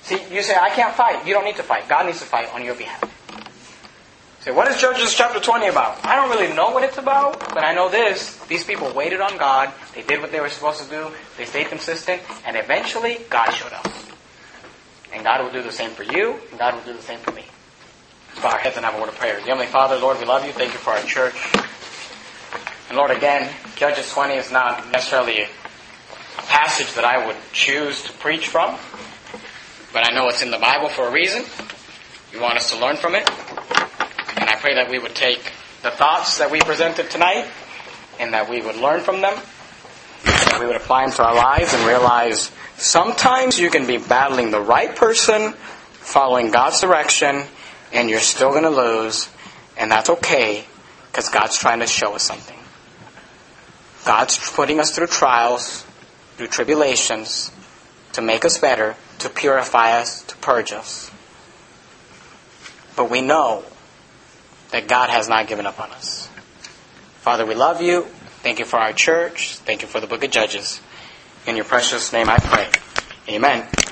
See, 0.02 0.18
you 0.32 0.42
say, 0.42 0.56
I 0.56 0.70
can't 0.70 0.94
fight. 0.94 1.26
You 1.26 1.34
don't 1.34 1.44
need 1.44 1.56
to 1.56 1.62
fight. 1.62 1.88
God 1.88 2.06
needs 2.06 2.20
to 2.20 2.24
fight 2.24 2.52
on 2.54 2.64
your 2.64 2.74
behalf. 2.74 3.04
Say, 4.40 4.52
what 4.52 4.68
is 4.68 4.80
Judges 4.80 5.12
chapter 5.14 5.40
20 5.40 5.68
about? 5.68 6.04
I 6.06 6.16
don't 6.16 6.30
really 6.30 6.54
know 6.54 6.70
what 6.70 6.84
it's 6.84 6.96
about, 6.96 7.38
but 7.40 7.64
I 7.64 7.74
know 7.74 7.90
this. 7.90 8.38
These 8.46 8.64
people 8.64 8.90
waited 8.94 9.20
on 9.20 9.36
God. 9.36 9.72
They 9.94 10.02
did 10.02 10.20
what 10.20 10.32
they 10.32 10.40
were 10.40 10.48
supposed 10.48 10.82
to 10.82 10.88
do. 10.88 11.10
They 11.36 11.44
stayed 11.44 11.66
consistent. 11.66 12.22
And 12.46 12.56
eventually, 12.56 13.18
God 13.28 13.50
showed 13.50 13.72
up. 13.72 13.86
And 15.12 15.24
God 15.24 15.42
will 15.42 15.52
do 15.52 15.62
the 15.62 15.72
same 15.72 15.90
for 15.90 16.04
you, 16.04 16.36
and 16.50 16.58
God 16.58 16.74
will 16.74 16.82
do 16.82 16.94
the 16.94 17.02
same 17.02 17.18
for 17.18 17.32
me. 17.32 17.44
Let's 18.30 18.40
bow 18.40 18.50
our 18.50 18.58
heads 18.58 18.76
and 18.76 18.86
have 18.86 18.94
a 18.94 19.00
word 19.00 19.08
of 19.08 19.16
prayer. 19.16 19.36
Dear 19.36 19.48
Heavenly 19.48 19.66
Father, 19.66 19.98
Lord, 19.98 20.18
we 20.18 20.24
love 20.24 20.46
you. 20.46 20.52
Thank 20.52 20.72
you 20.72 20.78
for 20.78 20.90
our 20.90 21.02
church. 21.02 21.34
And 22.88 22.96
Lord, 22.96 23.10
again, 23.10 23.50
Judges 23.76 24.10
20 24.10 24.34
is 24.34 24.50
not 24.50 24.90
necessarily 24.90 25.42
a 25.42 25.48
passage 26.42 26.94
that 26.94 27.04
I 27.04 27.26
would 27.26 27.36
choose 27.52 28.02
to 28.04 28.12
preach 28.14 28.48
from, 28.48 28.78
but 29.92 30.10
I 30.10 30.14
know 30.14 30.28
it's 30.28 30.42
in 30.42 30.50
the 30.50 30.58
Bible 30.58 30.88
for 30.88 31.06
a 31.06 31.10
reason. 31.10 31.44
You 32.32 32.40
want 32.40 32.56
us 32.56 32.70
to 32.70 32.78
learn 32.78 32.96
from 32.96 33.14
it. 33.14 33.28
And 34.36 34.48
I 34.48 34.56
pray 34.56 34.74
that 34.76 34.88
we 34.90 34.98
would 34.98 35.14
take 35.14 35.52
the 35.82 35.90
thoughts 35.90 36.38
that 36.38 36.50
we 36.50 36.60
presented 36.60 37.10
tonight 37.10 37.46
and 38.18 38.32
that 38.32 38.48
we 38.48 38.62
would 38.62 38.76
learn 38.76 39.00
from 39.00 39.20
them, 39.20 39.38
that 40.24 40.58
we 40.58 40.66
would 40.66 40.76
apply 40.76 41.04
them 41.04 41.14
to 41.14 41.24
our 41.24 41.34
lives 41.34 41.74
and 41.74 41.86
realize 41.86 42.50
sometimes 42.76 43.58
you 43.58 43.70
can 43.70 43.86
be 43.86 43.98
battling 43.98 44.50
the 44.50 44.60
right 44.60 44.96
person, 44.96 45.52
following 45.92 46.50
God's 46.50 46.80
direction, 46.80 47.44
and 47.92 48.08
you're 48.08 48.20
still 48.20 48.50
going 48.50 48.64
to 48.64 48.70
lose, 48.70 49.28
and 49.76 49.90
that's 49.90 50.10
okay 50.10 50.64
because 51.10 51.28
God's 51.28 51.58
trying 51.58 51.80
to 51.80 51.86
show 51.86 52.14
us 52.14 52.22
something. 52.22 52.57
God's 54.08 54.38
putting 54.38 54.80
us 54.80 54.96
through 54.96 55.08
trials, 55.08 55.84
through 56.38 56.46
tribulations, 56.46 57.52
to 58.14 58.22
make 58.22 58.46
us 58.46 58.56
better, 58.56 58.96
to 59.18 59.28
purify 59.28 59.98
us, 60.00 60.22
to 60.22 60.36
purge 60.38 60.72
us. 60.72 61.10
But 62.96 63.10
we 63.10 63.20
know 63.20 63.64
that 64.70 64.88
God 64.88 65.10
has 65.10 65.28
not 65.28 65.46
given 65.46 65.66
up 65.66 65.78
on 65.78 65.90
us. 65.90 66.26
Father, 67.20 67.44
we 67.44 67.54
love 67.54 67.82
you. 67.82 68.04
Thank 68.42 68.60
you 68.60 68.64
for 68.64 68.78
our 68.78 68.94
church. 68.94 69.56
Thank 69.56 69.82
you 69.82 69.88
for 69.88 70.00
the 70.00 70.06
book 70.06 70.24
of 70.24 70.30
Judges. 70.30 70.80
In 71.46 71.56
your 71.56 71.66
precious 71.66 72.10
name 72.10 72.30
I 72.30 72.38
pray. 72.38 72.70
Amen. 73.28 73.68